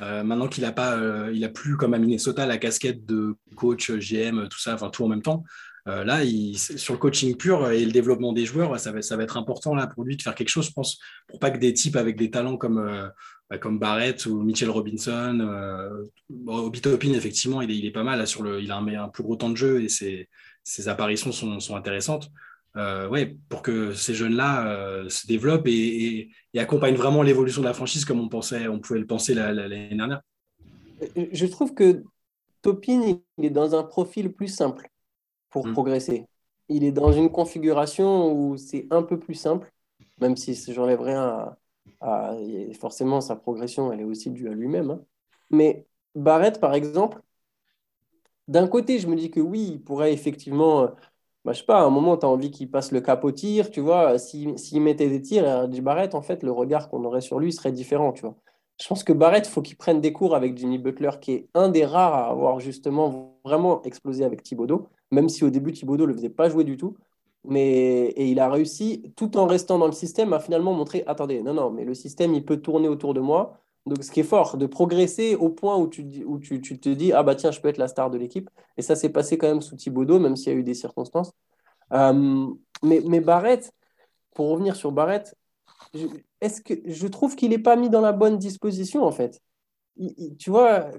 [0.00, 3.36] Euh, maintenant qu'il n'a pas, euh, il a plus comme à Minnesota la casquette de
[3.54, 5.44] coach, GM, tout ça, enfin tout en même temps.
[5.88, 6.20] Euh, là,
[6.56, 9.74] sur le coaching pur et le développement des joueurs, ça, va, ça va être important
[9.74, 12.16] là pour lui de faire quelque chose, je pense, pour pas que des types avec
[12.16, 13.10] des talents comme
[13.58, 16.06] comme Barrett ou Mitchell Robinson,
[16.46, 18.86] Obi Topin, effectivement, il est, il est, pas mal là, sur le, il a un,
[18.86, 20.28] un, plus gros temps de jeu et ses,
[20.62, 22.30] ses apparitions sont, sont intéressantes.
[22.76, 27.74] Euh, ouais, pour que ces jeunes-là euh, se développent et, accompagnent vraiment l'évolution de la
[27.74, 30.22] franchise comme on, pensait, on pouvait le penser l'année dernière.
[31.16, 32.04] Je trouve que
[32.62, 34.88] Topin, il est dans un profil plus simple
[35.48, 35.72] pour hmm.
[35.72, 36.26] progresser.
[36.68, 39.72] Il est dans une configuration où c'est un peu plus simple,
[40.20, 41.58] même si j'enlève rien à,
[42.78, 44.90] Forcément, sa progression, elle est aussi due à lui-même.
[44.90, 45.04] Hein.
[45.50, 47.20] Mais Barrett, par exemple,
[48.48, 50.90] d'un côté, je me dis que oui, il pourrait effectivement
[51.44, 53.32] bah, je sais pas, à un moment, tu as envie qu'il passe le cap au
[53.32, 54.18] tir, tu vois.
[54.18, 57.72] S'il mettait des tirs, et Barrett, en fait, le regard qu'on aurait sur lui serait
[57.72, 58.36] différent, tu vois.
[58.80, 61.68] Je pense que Barrett, faut qu'il prenne des cours avec Jimmy Butler, qui est un
[61.68, 66.08] des rares à avoir justement vraiment explosé avec Thibodeau, même si au début, Thibodeau ne
[66.08, 66.96] le faisait pas jouer du tout.
[67.44, 71.42] Mais, et il a réussi, tout en restant dans le système, à finalement montrer, attendez,
[71.42, 73.58] non, non, mais le système, il peut tourner autour de moi.
[73.86, 76.90] Donc, ce qui est fort, de progresser au point où tu, où tu, tu, te
[76.90, 78.50] dis, ah bah tiens, je peux être la star de l'équipe.
[78.76, 81.32] Et ça s'est passé quand même sous Thibaudot, même s'il y a eu des circonstances.
[81.92, 82.46] Euh,
[82.82, 83.72] mais, mais Barrett,
[84.34, 85.34] pour revenir sur Barrett,
[86.40, 89.40] est-ce que je trouve qu'il n'est pas mis dans la bonne disposition, en fait.
[90.38, 90.90] tu vois,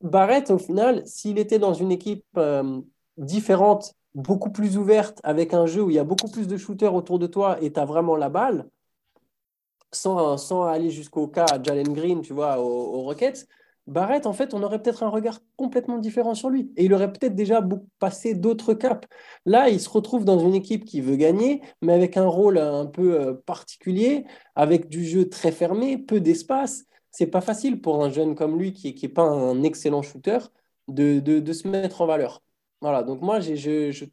[0.00, 2.80] Barrett, au final, s'il était dans une équipe euh,
[3.16, 6.94] différente, beaucoup plus ouverte, avec un jeu où il y a beaucoup plus de shooters
[6.94, 8.68] autour de toi et tu as vraiment la balle,
[9.92, 13.46] sans, sans aller jusqu'au cas Jalen Green, tu vois, aux, Rockets,
[13.86, 16.70] Barrett, en fait, on aurait peut-être un regard complètement différent sur lui.
[16.76, 17.66] Et il aurait peut-être déjà
[17.98, 19.08] passé d'autres caps.
[19.46, 22.84] Là, il se retrouve dans une équipe qui veut gagner, mais avec un rôle un
[22.84, 26.84] peu euh, particulier, avec du jeu très fermé, peu d'espace.
[27.12, 30.38] C'est pas facile pour un jeune comme lui, qui n'est pas un excellent shooter,
[30.88, 32.42] de, de, se mettre en valeur.
[32.80, 34.04] Voilà, donc moi, je, je,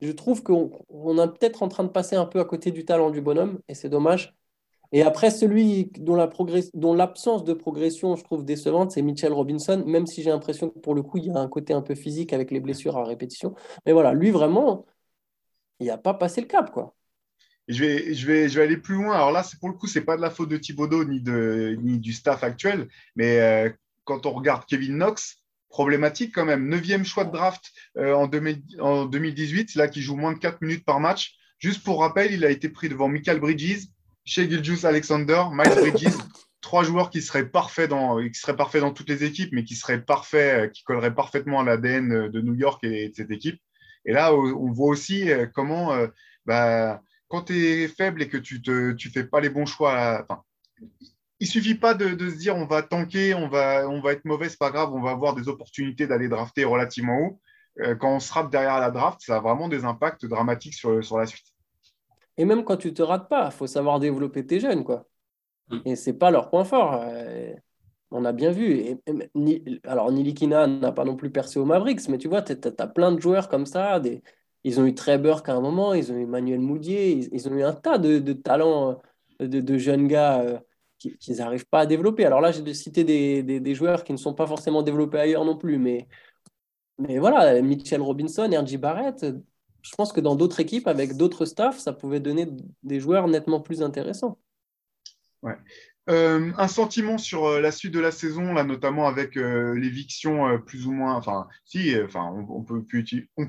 [0.00, 2.84] je trouve qu'on on est peut-être en train de passer un peu à côté du
[2.84, 4.34] talent du bonhomme, et c'est dommage.
[4.92, 6.30] Et après, celui dont, la
[6.96, 10.94] l'absence de progression, je trouve décevante, c'est Mitchell Robinson, même si j'ai l'impression que pour
[10.94, 13.54] le coup, il y a un côté un peu physique avec les blessures à répétition.
[13.86, 14.86] Mais voilà, lui, vraiment,
[15.80, 16.70] il n'a pas passé le cap.
[16.72, 16.94] quoi.
[17.68, 19.14] je vais, je, vais, je vais aller plus loin.
[19.14, 21.20] Alors là, c'est pour le coup, ce n'est pas de la faute de Thibodeau ni,
[21.20, 23.70] de, ni du staff actuel, mais euh,
[24.04, 25.43] quand on regarde Kevin Knox,
[25.74, 26.68] problématique quand même.
[26.68, 28.30] Neuvième choix de draft euh, en,
[28.78, 31.34] en 2018, là qui joue moins de 4 minutes par match.
[31.58, 33.88] Juste pour rappel, il a été pris devant Michael Bridges,
[34.24, 36.14] chez Gilgius Alexander, Miles Bridges,
[36.60, 39.74] trois joueurs qui seraient parfaits dans, qui seraient parfaits dans toutes les équipes, mais qui
[39.74, 43.60] seraient parfaits, qui colleraient parfaitement à l'ADN de New York et de cette équipe.
[44.06, 46.06] Et là, on voit aussi euh, comment, euh,
[46.46, 50.22] bah, quand tu es faible et que tu ne tu fais pas les bons choix,
[50.22, 50.42] enfin,
[51.40, 54.48] il suffit pas de, se dire on va tanker, on va, on va être mauvais,
[54.48, 57.40] c'est pas grave, on va avoir des opportunités d'aller drafter relativement haut.
[57.80, 61.04] Euh, quand on se rate derrière la draft, ça a vraiment des impacts dramatiques sur,
[61.04, 61.46] sur la suite.
[62.36, 64.84] Et même quand tu te rates pas, il faut savoir développer tes jeunes.
[64.84, 65.06] Quoi.
[65.70, 65.78] Mm.
[65.84, 67.00] Et ce n'est pas leur point fort.
[67.02, 67.52] Euh,
[68.10, 68.70] on a bien vu.
[68.72, 69.00] Et,
[69.84, 73.12] alors, Nilikina n'a pas non plus percé au Mavericks, mais tu vois, tu as, plein
[73.12, 73.98] de joueurs comme ça.
[74.00, 74.22] Des,
[74.62, 77.62] ils ont eu Trey qu'à un moment, ils ont eu Manuel Moudier, ils, ont eu
[77.62, 79.00] un tas de, talents
[79.42, 80.58] euh, de, jeunes gars euh,
[81.20, 82.24] qu'ils n'arrivent pas à développer.
[82.24, 85.56] Alors là, j'ai citer des, des, joueurs qui ne sont pas forcément développés ailleurs non
[85.56, 86.08] plus, mais,
[86.98, 88.78] mais voilà, Mitchell Robinson, R.J.
[88.78, 89.26] Barrett,
[89.82, 92.48] je pense que dans d'autres équipes, avec d'autres staffs, ça pouvait donner
[92.82, 94.38] des joueurs nettement plus intéressants.
[95.42, 95.56] Ouais.
[96.10, 100.58] Euh, un sentiment sur euh, la suite de la saison, là, notamment avec euh, l'éviction
[100.58, 102.84] plus ou moins, enfin, si, enfin, on, peut,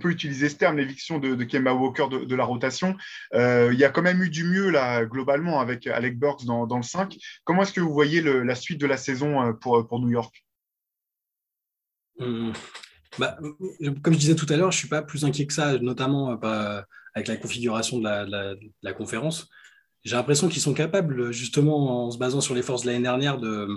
[0.10, 2.96] utiliser ce terme, l'éviction de, Kemba Walker de, la rotation.
[3.34, 6.84] il y a quand même eu du mieux, là, globalement, avec Alec Burks dans, le
[6.84, 7.18] 5.
[7.44, 10.46] Comment est-ce que vous voyez la suite de la saison pour, New York?
[13.20, 13.38] Bah,
[14.02, 16.40] Comme je disais tout à l'heure, je ne suis pas plus inquiet que ça, notamment
[17.16, 19.50] avec la configuration de la conférence
[20.06, 23.40] j'ai l'impression qu'ils sont capables, justement, en se basant sur les forces de l'année dernière,
[23.40, 23.68] de,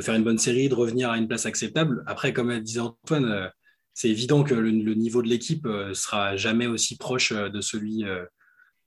[0.00, 2.02] faire une bonne série, de revenir à une place acceptable.
[2.06, 3.48] Après, comme disait Antoine, euh,
[3.92, 8.04] c'est évident que le, niveau de l'équipe euh, sera jamais aussi proche euh, de celui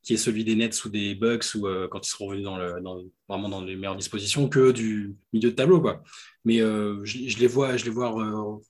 [0.01, 3.49] qui est celui des Nets ou des Bucks ou quand ils seront revenus dans vraiment
[3.49, 5.81] dans les meilleures dispositions que du milieu de tableau.
[5.81, 6.01] Quoi.
[6.45, 8.15] Mais je, les vois, je les vois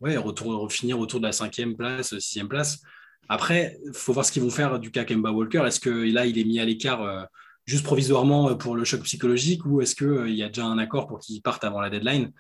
[0.02, 2.82] ouais, retour, finir autour de la cinquième place, sixième place.
[3.30, 5.62] Après, il faut voir ce qu'ils vont faire du cas Kemba Walker.
[5.68, 7.28] Est-ce que là, il est mis à l'écart
[7.70, 10.80] juste provisoirement euh, pour le choc psychologique ou est-ce qu'il euh, y a déjà un
[10.80, 12.32] accord pour qu'ils partent avant la deadline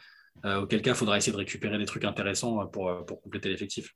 [0.45, 3.93] euh, Auquel cas, il faudra essayer de récupérer des trucs intéressants pour, pour compléter l'effectif.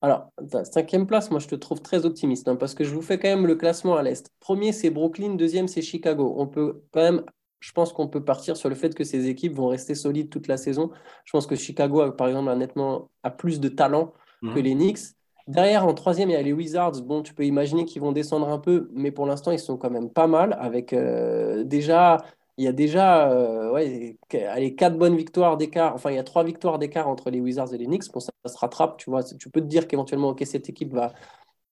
[0.00, 0.30] Alors,
[0.64, 3.28] cinquième place, moi je te trouve très optimiste hein, parce que je vous fais quand
[3.28, 4.30] même le classement à l'Est.
[4.40, 6.34] Premier, c'est Brooklyn, deuxième, c'est Chicago.
[6.36, 7.24] On peut quand même,
[7.60, 10.46] je pense qu'on peut partir sur le fait que ces équipes vont rester solides toute
[10.46, 10.90] la saison.
[11.24, 14.12] Je pense que Chicago, par exemple, a nettement a plus de talent
[14.42, 14.64] que mhm.
[14.64, 14.98] les Knicks.
[15.46, 17.02] Derrière, en troisième, il y a les Wizards.
[17.02, 19.90] Bon, tu peux imaginer qu'ils vont descendre un peu, mais pour l'instant, ils sont quand
[19.90, 20.56] même pas mal.
[20.58, 22.24] Avec euh, déjà,
[22.56, 24.16] il y a déjà euh, ouais,
[24.48, 25.94] allez, quatre bonnes victoires d'écart.
[25.94, 28.10] Enfin, il y a trois victoires d'écart entre les Wizards et les Knicks.
[28.12, 29.22] Bon, ça, se rattrape, tu vois.
[29.22, 31.12] Tu peux te dire qu'éventuellement, ok, cette équipe va,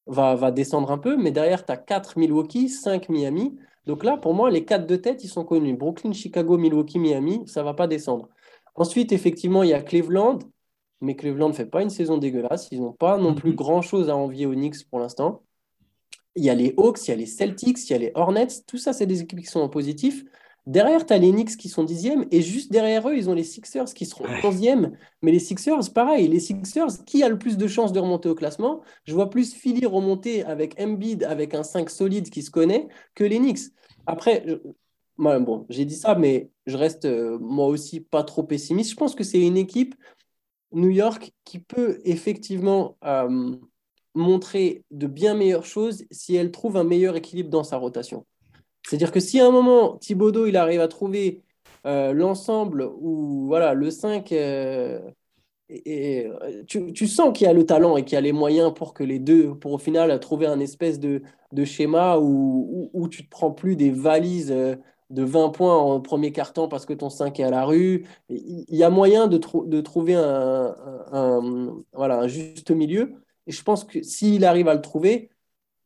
[0.06, 3.58] va, va descendre un peu, mais derrière, tu as quatre Milwaukee, cinq Miami.
[3.86, 5.74] Donc là, pour moi, les quatre de tête, ils sont connus.
[5.76, 8.28] Brooklyn, Chicago, Milwaukee, Miami, ça va pas descendre.
[8.74, 10.38] Ensuite, effectivement, il y a Cleveland
[11.02, 12.68] mais Cleveland ne fait pas une saison dégueulasse.
[12.70, 13.56] Ils n'ont pas non plus mhm.
[13.56, 15.42] grand-chose à envier aux Knicks pour l'instant.
[16.34, 18.62] Il y a les Hawks, il y a les Celtics, il y a les Hornets.
[18.66, 20.24] Tout ça, c'est des équipes qui sont en positif.
[20.64, 22.24] Derrière, tu as les Knicks qui sont dixièmes.
[22.30, 24.96] Et juste derrière eux, ils ont les Sixers qui seront onzièmes.
[25.20, 26.28] Mais les Sixers, pareil.
[26.28, 28.80] Les Sixers, qui a le plus de chances de remonter au classement?
[29.04, 33.24] Je vois plus Philly remonter avec Embiid, avec un 5 solide qui se connaît, que
[33.24, 33.72] les Knicks.
[34.06, 34.46] Après,
[35.18, 38.90] bon, j'ai dit ça, mais je reste euh, moi aussi pas trop pessimiste.
[38.90, 39.94] Je pense que c'est une équipe
[40.72, 43.56] New York qui peut effectivement euh,
[44.14, 48.26] montrer de bien meilleures choses si elle trouve un meilleur équilibre dans sa rotation.
[48.86, 51.42] C'est-à-dire que si à un moment, Thibodeau, il arrive à trouver
[51.86, 55.00] euh, l'ensemble où voilà, le 5, euh,
[55.68, 56.28] et,
[56.66, 59.04] tu, sens qu'il y a le talent et qu'il y a les moyens pour que
[59.04, 61.22] les deux, pour au final trouver un espèce de,
[61.64, 64.54] schéma où, où, tu ne te prends plus des valises
[65.12, 68.04] de 20 points en premier quart-temps parce que ton 5 est à la rue.
[68.28, 70.74] Il y a moyen de, de trouver un,
[71.92, 73.14] voilà, un juste milieu.
[73.46, 75.30] Et je pense que s'il arrive à le trouver,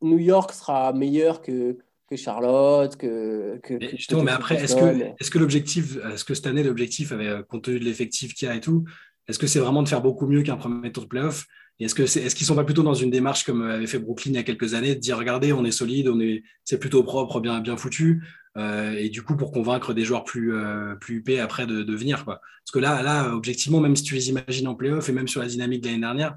[0.00, 1.76] New York sera meilleur que,
[2.08, 3.58] que Charlotte, que.
[3.62, 7.42] que, mais, mais après, est-ce que, est que l'objectif, est-ce que cette année, l'objectif, euh,
[7.42, 8.84] compte tenu de l'effectif qu'il y a et tout,
[9.26, 11.46] est-ce que c'est vraiment de faire beaucoup mieux qu'un premier tour de playoff?
[11.84, 14.32] Est-ce que est, ce qu'ils sont pas plutôt dans une démarche comme avait fait Brooklyn
[14.32, 17.02] il y a quelques années, de dire regardez, on est solide, on est, c'est plutôt
[17.02, 18.24] propre, bien, bien foutu,
[18.56, 21.94] euh, et du coup pour convaincre des joueurs plus, euh, plus huppés après de, de,
[21.94, 22.40] venir quoi.
[22.64, 25.40] Parce que là, là, objectivement, même si tu les imagines en playoff et même sur
[25.40, 26.36] la dynamique de l'année dernière,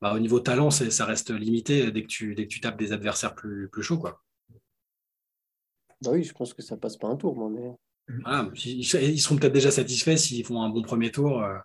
[0.00, 2.92] bah, au niveau talent, ça reste limité dès que tu, dès que tu tapes des
[2.92, 4.22] adversaires plus, plus chauds quoi.
[6.02, 7.72] Bah oui, je pense que ça passe pas un tour, mais...
[8.22, 11.42] voilà, ils, ils seront peut-être déjà satisfaits s'ils font un bon premier tour.
[11.42, 11.56] Euh,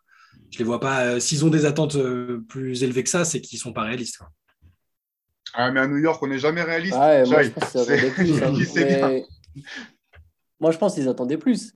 [0.51, 1.05] je les vois pas.
[1.05, 4.19] Euh, s'ils ont des attentes euh, plus élevées que ça, c'est qu'ils sont pas réalistes.
[5.53, 6.95] Ah, mais à New York, on n'est jamais réaliste.
[6.95, 9.19] moi, je pense hein,
[10.59, 11.73] moi, je pense qu'ils attendaient plus.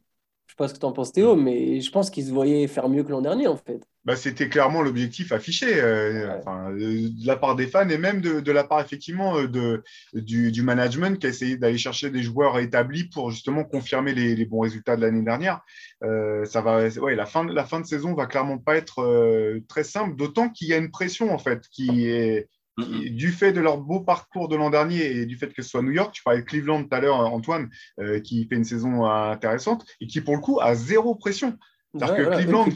[0.56, 2.68] Je sais pas ce que tu en penses, Théo, mais je pense qu'ils se voyaient
[2.68, 3.82] faire mieux que l'an dernier, en fait.
[4.06, 6.39] Bah, c'était clairement l'objectif affiché euh,
[6.86, 9.84] de la part des fans et même de, la part effectivement de,
[10.14, 14.62] du, management qui a essayé d'aller chercher des joueurs établis pour justement confirmer les, bons
[14.62, 15.60] résultats de l'année dernière.
[16.01, 20.16] ça va, ouais, la, fin, la fin de saison va clairement pas être très simple,
[20.16, 22.47] d'autant qu'il y a une pression en fait qui est,
[22.78, 25.82] du fait de leur beau parcours de l'an dernier et du fait que ce soit
[25.82, 27.69] New York, tu parlais de Cleveland tout à l'heure, Antoine,
[27.99, 31.57] euh, qui fait une saison intéressante et qui, pour le coup, a zéro pression.
[31.99, 32.67] Parce que Cleveland,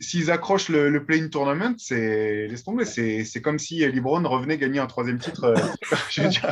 [0.00, 2.84] s'ils accrochent le, le play-in tournament, c'est laisse tomber.
[2.84, 5.44] C'est comme si LeBron revenait gagner un troisième titre.
[5.44, 5.56] Euh,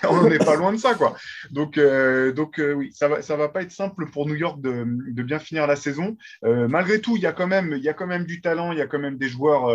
[0.08, 1.16] on n'est pas loin de ça, quoi.
[1.50, 4.60] Donc, euh, donc euh, oui, ça va, ça va pas être simple pour New York
[4.60, 6.16] de, de bien finir la saison.
[6.42, 8.78] malgré tout, il y a quand même, il y a quand même du talent, il
[8.78, 9.74] y a quand même des joueurs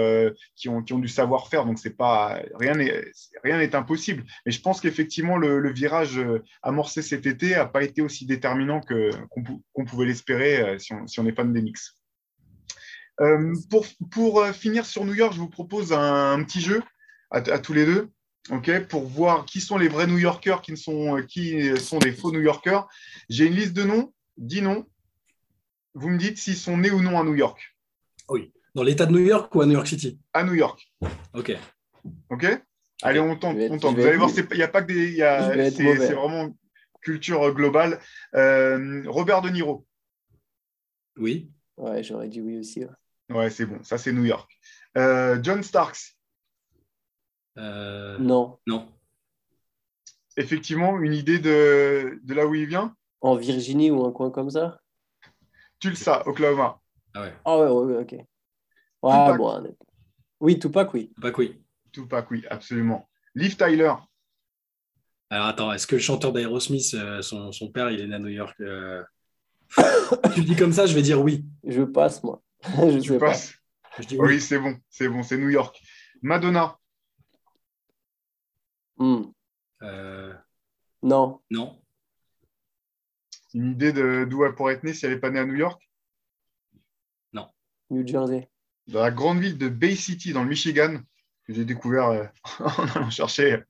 [0.55, 1.65] qui ont, qui ont du savoir-faire.
[1.65, 3.03] Donc, c'est pas rien n'est
[3.43, 4.23] rien n'est impossible.
[4.45, 6.21] Mais je pense qu'effectivement, le, le, virage
[6.63, 9.09] amorcé cet été a pas été aussi déterminant que
[9.73, 11.97] qu'on pouvait l'espérer euh, si on, n'est pas de d'Enix.
[13.69, 16.81] pour, pour euh, finir sur New York, je vous propose un, petit jeu
[17.31, 18.09] à, tous les deux.
[18.51, 22.31] ok, pour voir qui sont les vrais New Yorkers, qui sont, qui sont des faux
[22.31, 22.87] New Yorkers.
[23.29, 24.85] J'ai une liste de noms, 10 noms.
[25.93, 27.59] Vous me dites s'ils sont nés ou non à New York.
[28.29, 28.51] Oui.
[28.73, 30.19] Dans l'État de New York ou à New York City?
[30.33, 30.91] À New York.
[31.33, 31.55] Ok.
[32.29, 32.45] Ok
[33.01, 33.57] Allez, on tente.
[33.69, 33.95] On tente.
[33.95, 35.71] Vous allez voir, il n'y a pas que des.
[35.71, 36.55] C'est vraiment
[37.01, 37.99] culture globale.
[38.35, 39.85] Euh, Robert De Niro.
[41.17, 41.51] Oui.
[41.77, 42.85] Ouais, j'aurais dit oui aussi.
[42.85, 42.91] ouais.
[43.35, 43.81] Ouais, c'est bon.
[43.83, 44.49] Ça, c'est New York.
[44.97, 46.15] Euh, John Starks.
[47.57, 48.59] Euh, Non.
[48.67, 48.87] non.
[50.37, 52.95] Effectivement, une idée de, de là où il vient?
[53.21, 54.79] En Virginie ou un coin comme ça?
[55.79, 56.79] Tulsa, Oklahoma.
[57.13, 57.33] Ah ouais.
[57.45, 58.11] Ah ouais, ouais, ouais, ok.
[58.11, 59.37] Ouais, Tupac.
[59.37, 59.75] bon.
[60.41, 61.13] Oui, Tupac, oui.
[61.21, 61.61] Que oui.
[61.91, 63.07] Tupac, oui, absolument.
[63.33, 63.93] Liv Tyler.
[65.29, 68.19] Alors attends, est-ce que le chanteur d'Aerosmith, euh, son, son père, il est né à
[68.19, 69.03] New York euh,
[70.33, 71.45] Tu le dis comme ça, je vais dire oui.
[71.65, 72.41] Je passe, moi.
[72.63, 73.27] je Tu sais pas.
[73.27, 73.53] passes
[73.99, 74.27] Je dis oui.
[74.35, 75.81] Oui, c'est bon, c'est bon, c'est New York.
[76.21, 76.77] Madonna.
[78.97, 79.23] Hmm.
[79.81, 80.33] Euh,
[81.03, 81.41] Non.
[81.51, 81.81] non.
[83.53, 85.55] Une idée de- d'où elle pourrait être née si elle n'est pas née à New
[85.55, 85.81] York?
[87.91, 88.49] New Jersey.
[88.87, 90.99] Dans la grande ville de Bay City, dans le Michigan,
[91.45, 92.25] que j'ai découvert euh,
[92.59, 93.63] en, allant chercher,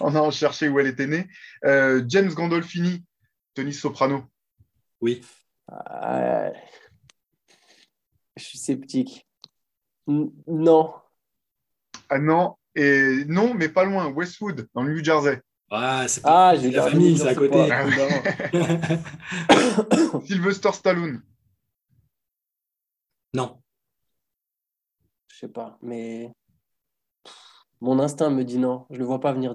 [0.00, 1.28] en allant chercher où elle était née.
[1.66, 3.04] Euh, James Gandolfini,
[3.52, 4.24] Tony Soprano.
[5.04, 5.20] Oui.
[5.70, 6.50] Ah,
[8.38, 9.26] je suis sceptique.
[10.08, 10.94] N- non.
[12.08, 15.42] Ah non, et non, mais pas loin, Westwood, dans le New Jersey.
[15.70, 17.58] Ah, c'est pas Ah, j'ai la famille, c'est à côté.
[17.58, 18.22] évidemment.
[20.26, 21.22] Sylvester Stallone.
[23.34, 23.60] non.
[25.28, 26.32] Je sais pas, mais
[27.82, 28.86] mon instinct me dit non.
[28.88, 29.54] Je le vois pas venir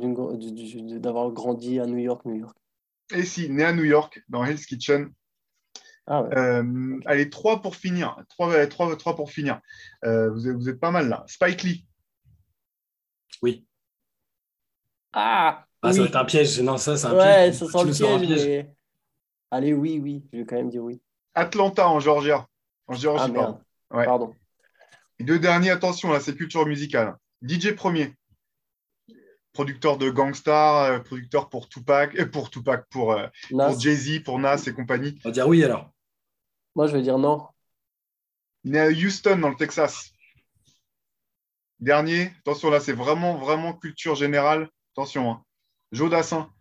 [1.00, 2.56] d'avoir grandi à New York, New York.
[3.12, 5.12] Et si, né à New York, dans Hell's Kitchen.
[6.12, 6.38] Ah ouais.
[6.38, 8.18] Euh, allez, trois pour finir.
[8.30, 9.62] Trois, trois, trois pour finir.
[10.03, 11.24] Euh, vous, êtes, vous êtes pas mal là.
[11.28, 11.86] Spike Lee.
[13.41, 13.66] Oui.
[15.14, 16.60] Ah, Ah, ça va être un piège.
[16.62, 17.55] Non, ça, c'est un Ouais, piège.
[17.55, 18.76] ça Tu sent le piège, mais...
[19.51, 20.24] Allez, oui, oui.
[20.34, 21.01] Je vais quand même dire oui.
[21.36, 22.47] Atlanta en Georgia.
[22.88, 23.41] En Géorgie, Ah pardon.
[23.51, 23.64] merde.
[23.91, 24.05] Ouais.
[24.05, 24.36] Pardon.
[25.20, 27.16] Et deux derniers, attention, là, c'est culture musicale.
[27.41, 28.14] DJ Premier.
[29.53, 34.57] Producteur de Gangstar, euh, producteur pour Tupac, euh, pour Tupac, euh, pour Jay-Z, pour Nas
[34.68, 35.20] et compagnie.
[35.26, 35.91] On va dire oui alors.
[36.76, 37.47] Moi, je vais dire non.
[38.63, 40.11] Né à Houston, dans le Texas.
[41.80, 44.70] Dernier, attention, là, c'est vraiment, vraiment culture générale.
[44.93, 45.43] Attention, hein.
[45.91, 46.51] Joe Dassin.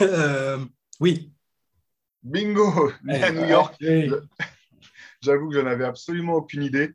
[0.00, 0.64] Euh,
[0.98, 1.30] oui.
[2.22, 3.76] Bingo Né à New York.
[3.80, 4.10] oui.
[5.22, 6.94] J'avoue que je n'avais absolument aucune idée.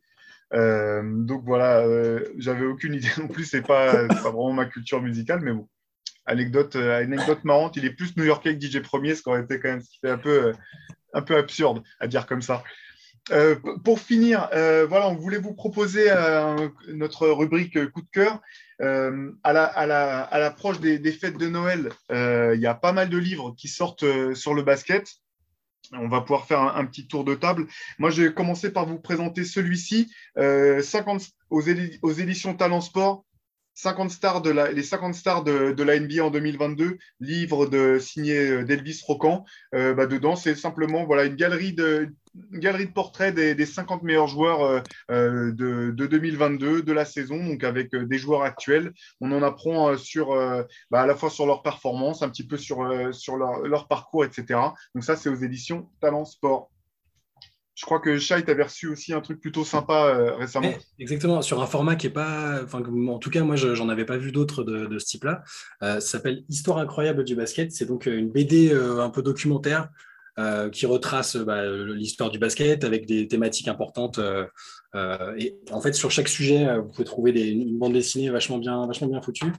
[0.53, 3.45] Euh, donc voilà, euh, j'avais aucune idée non plus.
[3.45, 5.67] C'est pas, c'est pas vraiment ma culture musicale, mais bon.
[6.25, 7.75] Anecdote, euh, anecdote marrante.
[7.77, 10.45] Il est plus new-yorkais que DJ Premier, ce qui aurait été quand même un peu,
[10.47, 10.53] euh,
[11.13, 12.63] un peu absurde à dire comme ça.
[13.31, 14.49] Euh, pour finir,
[14.87, 16.13] voilà, on voulait vous proposer
[16.89, 18.39] notre rubrique coup de cœur.
[18.79, 23.09] À la- à la- l'approche des, des fêtes de Noël, il y a pas mal
[23.09, 24.05] de livres qui sortent
[24.35, 25.07] sur le basket.
[25.93, 27.67] On va pouvoir faire un, petit tour de table.
[27.99, 32.81] Moi, je vais commencer par vous présenter celui-ci, euh, 50 aux, édi- aux éditions Talent
[32.81, 33.23] Sport.
[33.75, 37.99] 50 stars de la, les 50 stars de, de la NBA en 2022, livre de,
[37.99, 39.45] signé euh, d'Elvis Rocan.
[39.73, 42.09] Euh, bah, dedans, c'est simplement voilà, une, galerie de,
[42.53, 44.79] galerie de portraits des, des 50 meilleurs joueurs euh,
[45.11, 48.93] euh, de, de 2022, de la saison, donc avec des joueurs actuels.
[49.19, 50.29] On en apprend sur,
[50.89, 54.23] bah, à la fois sur leur performance, un petit peu sur, sur leur, leur parcours,
[54.23, 54.59] etc.
[54.93, 56.69] Donc ça, c'est aux éditions Talent Sport.
[57.75, 60.73] Je crois que Shai, tu avais reçu aussi un truc plutôt sympa euh, récemment.
[60.97, 62.61] Exactement, sur un format qui est pas.
[62.63, 65.43] Enfin, en tout cas, moi, je- j'en avais pas vu d'autres de, ce type-là.
[65.83, 67.73] Euh, ça s'appelle Histoire incroyable du basket.
[67.73, 69.89] C'est donc euh, une BD un peu documentaire
[70.73, 74.19] qui retrace bah, l'histoire du basket avec des thématiques importantes.
[75.37, 79.07] et en fait, sur chaque sujet, vous pouvez trouver une bande dessinée vachement bien, vachement
[79.07, 79.53] bien foutue.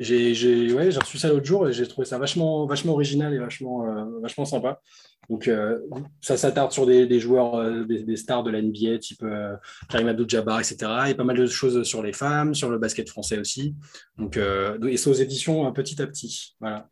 [0.00, 3.32] J'ai j'ai- ouais, j'ai reçu ça l'autre jour et j'ai trouvé ça vachement, vachement original
[3.34, 4.80] et vachement, euh, vachement sympa.
[5.28, 5.78] Donc, euh,
[6.20, 9.54] ça s'attarde sur des, des joueurs, euh, des, des stars de la NBA, type euh,
[9.88, 10.90] Karim Abdul-Jabbar, etc.
[11.08, 13.76] Et pas mal de choses sur les femmes, sur le basket français aussi.
[14.18, 16.56] Donc, euh, et c'est aux éditions euh, petit à petit.
[16.58, 16.88] Voilà.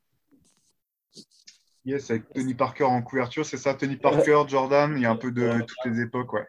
[1.85, 5.17] Yes, avec Tony Parker en couverture, c'est ça, Tony Parker, Jordan, il y a un
[5.17, 6.47] peu de toutes les époques, ouais.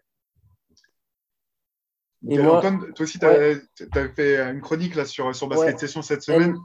[2.28, 5.80] Et moi- Antoine, toi aussi, tu as, fait une chronique là, sur, sur Basket Ouais.
[5.80, 6.58] Session cette semaine.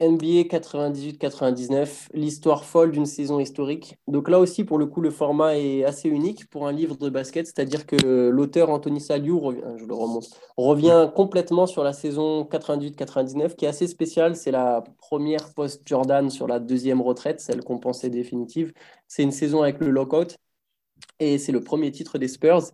[0.00, 3.96] NBA 98-99, l'histoire folle d'une saison historique.
[4.06, 7.10] Donc là aussi, pour le coup, le format est assez unique pour un livre de
[7.10, 12.44] basket, c'est-à-dire que l'auteur Anthony Saliou, revient, je le remonte, revient complètement sur la saison
[12.44, 14.36] 98-99, qui est assez spéciale.
[14.36, 18.72] C'est la première post-Jordan sur la deuxième retraite, celle qu'on pensait définitive.
[19.08, 20.36] C'est une saison avec le lockout.
[21.20, 22.72] Et c'est le premier titre des Spurs.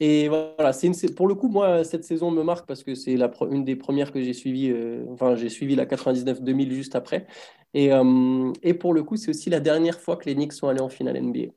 [0.00, 3.16] Et voilà, c'est pour le coup, moi, cette saison me marque parce que c'est
[3.50, 4.70] une des premières que j'ai suivies.
[4.70, 7.26] Euh, enfin, j'ai suivi la 99-2000 juste après.
[7.74, 10.68] Et, euh, et, pour le coup, c'est aussi la dernière fois que les Knicks sont
[10.68, 11.52] allés en finale NBA.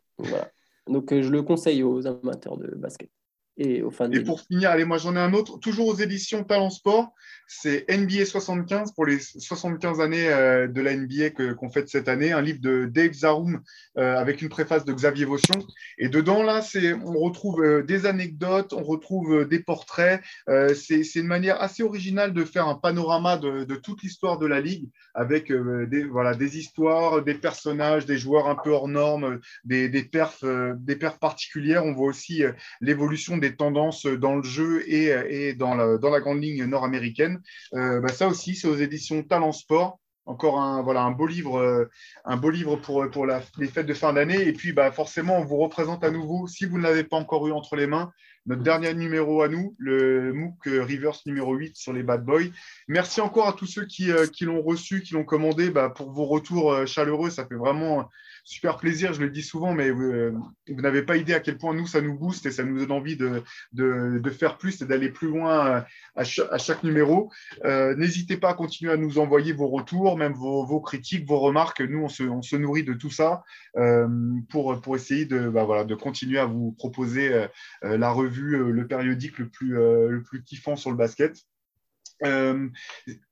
[0.88, 3.10] Donc, euh, je le conseille aux amateurs de basket
[3.60, 7.14] et pour finir, allez, moi j'en ai un autre, toujours aux éditions Talent Sport.
[7.48, 12.34] C'est NBA 75 pour les 75 années euh, de la NBA qu'on fête cette année,
[12.34, 13.62] un livre de Dave Zaroum
[13.98, 15.56] euh, avec une préface de Xavier Vaution.
[15.98, 16.62] Et dedans, là,
[17.06, 20.22] on retrouve euh, des anecdotes, on retrouve des portraits.
[20.76, 24.90] c'est une manière assez originale de faire un panorama de, toute l'histoire de la ligue
[25.14, 30.04] avec des, voilà, des histoires, des personnages, des joueurs un peu hors normes, des, des,
[30.04, 30.44] perfs,
[30.78, 31.86] des perfs particulières.
[31.86, 32.44] On voit aussi
[32.82, 37.42] l'évolution des tendances dans le jeu et, dans, la, grande ligne nord-américaine.
[37.74, 43.26] Euh, bah, ça aussi, c'est aux éditions Talent Sport encore un, euh, beau livre pour,
[43.26, 44.48] les fêtes de fin d'année.
[44.48, 47.48] Et puis, bah, forcément, on vous représente à nouveau, si vous ne l'avez pas encore
[47.48, 48.12] eu entre les mains,
[48.46, 52.50] notre dernier numéro à nous, le MOOC Reverse numéro 8 sur les Bad Boys.
[52.88, 56.26] Merci encore à tous ceux qui, euh, l'ont reçu, qui l'ont commandé bah, pour vos
[56.26, 57.30] retours chaleureux.
[57.30, 58.10] Ça fait vraiment
[58.48, 60.32] super plaisir, je le dis souvent, mais euh,
[60.70, 62.94] vous, n'avez pas idée à quel point nous, ça nous booste et ça nous donne
[62.94, 63.44] envie de,
[64.32, 65.82] faire plus et d'aller plus loin euh,
[66.16, 67.30] à, chaque, numéro.
[67.66, 71.82] Euh, n'hésitez pas à continuer à nous envoyer vos retours, même vos, critiques, vos remarques.
[71.82, 73.44] Nous, on se, nourrit de tout ça
[74.50, 77.48] pour, essayer de, bah, de continuer à vous proposer
[77.82, 81.36] la revue, le périodique le plus, le plus kiffant sur le basket.
[82.24, 82.68] Euh,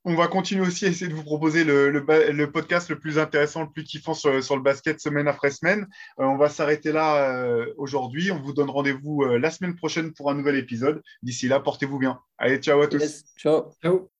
[0.04, 3.70] on va continuer aussi à essayer de vous proposer le, podcast le plus intéressant, le
[3.70, 5.86] plus kiffant sur, le basket semaine après semaine.
[6.20, 8.30] Euh, on va s'arrêter là euh, aujourd'hui.
[8.30, 11.02] On vous donne rendez-vous la semaine prochaine pour un nouvel épisode.
[11.22, 12.20] D'ici là, portez-vous bien.
[12.38, 13.24] Allez, ciao à tous.
[13.36, 13.72] ciao.
[13.82, 14.10] Ciao.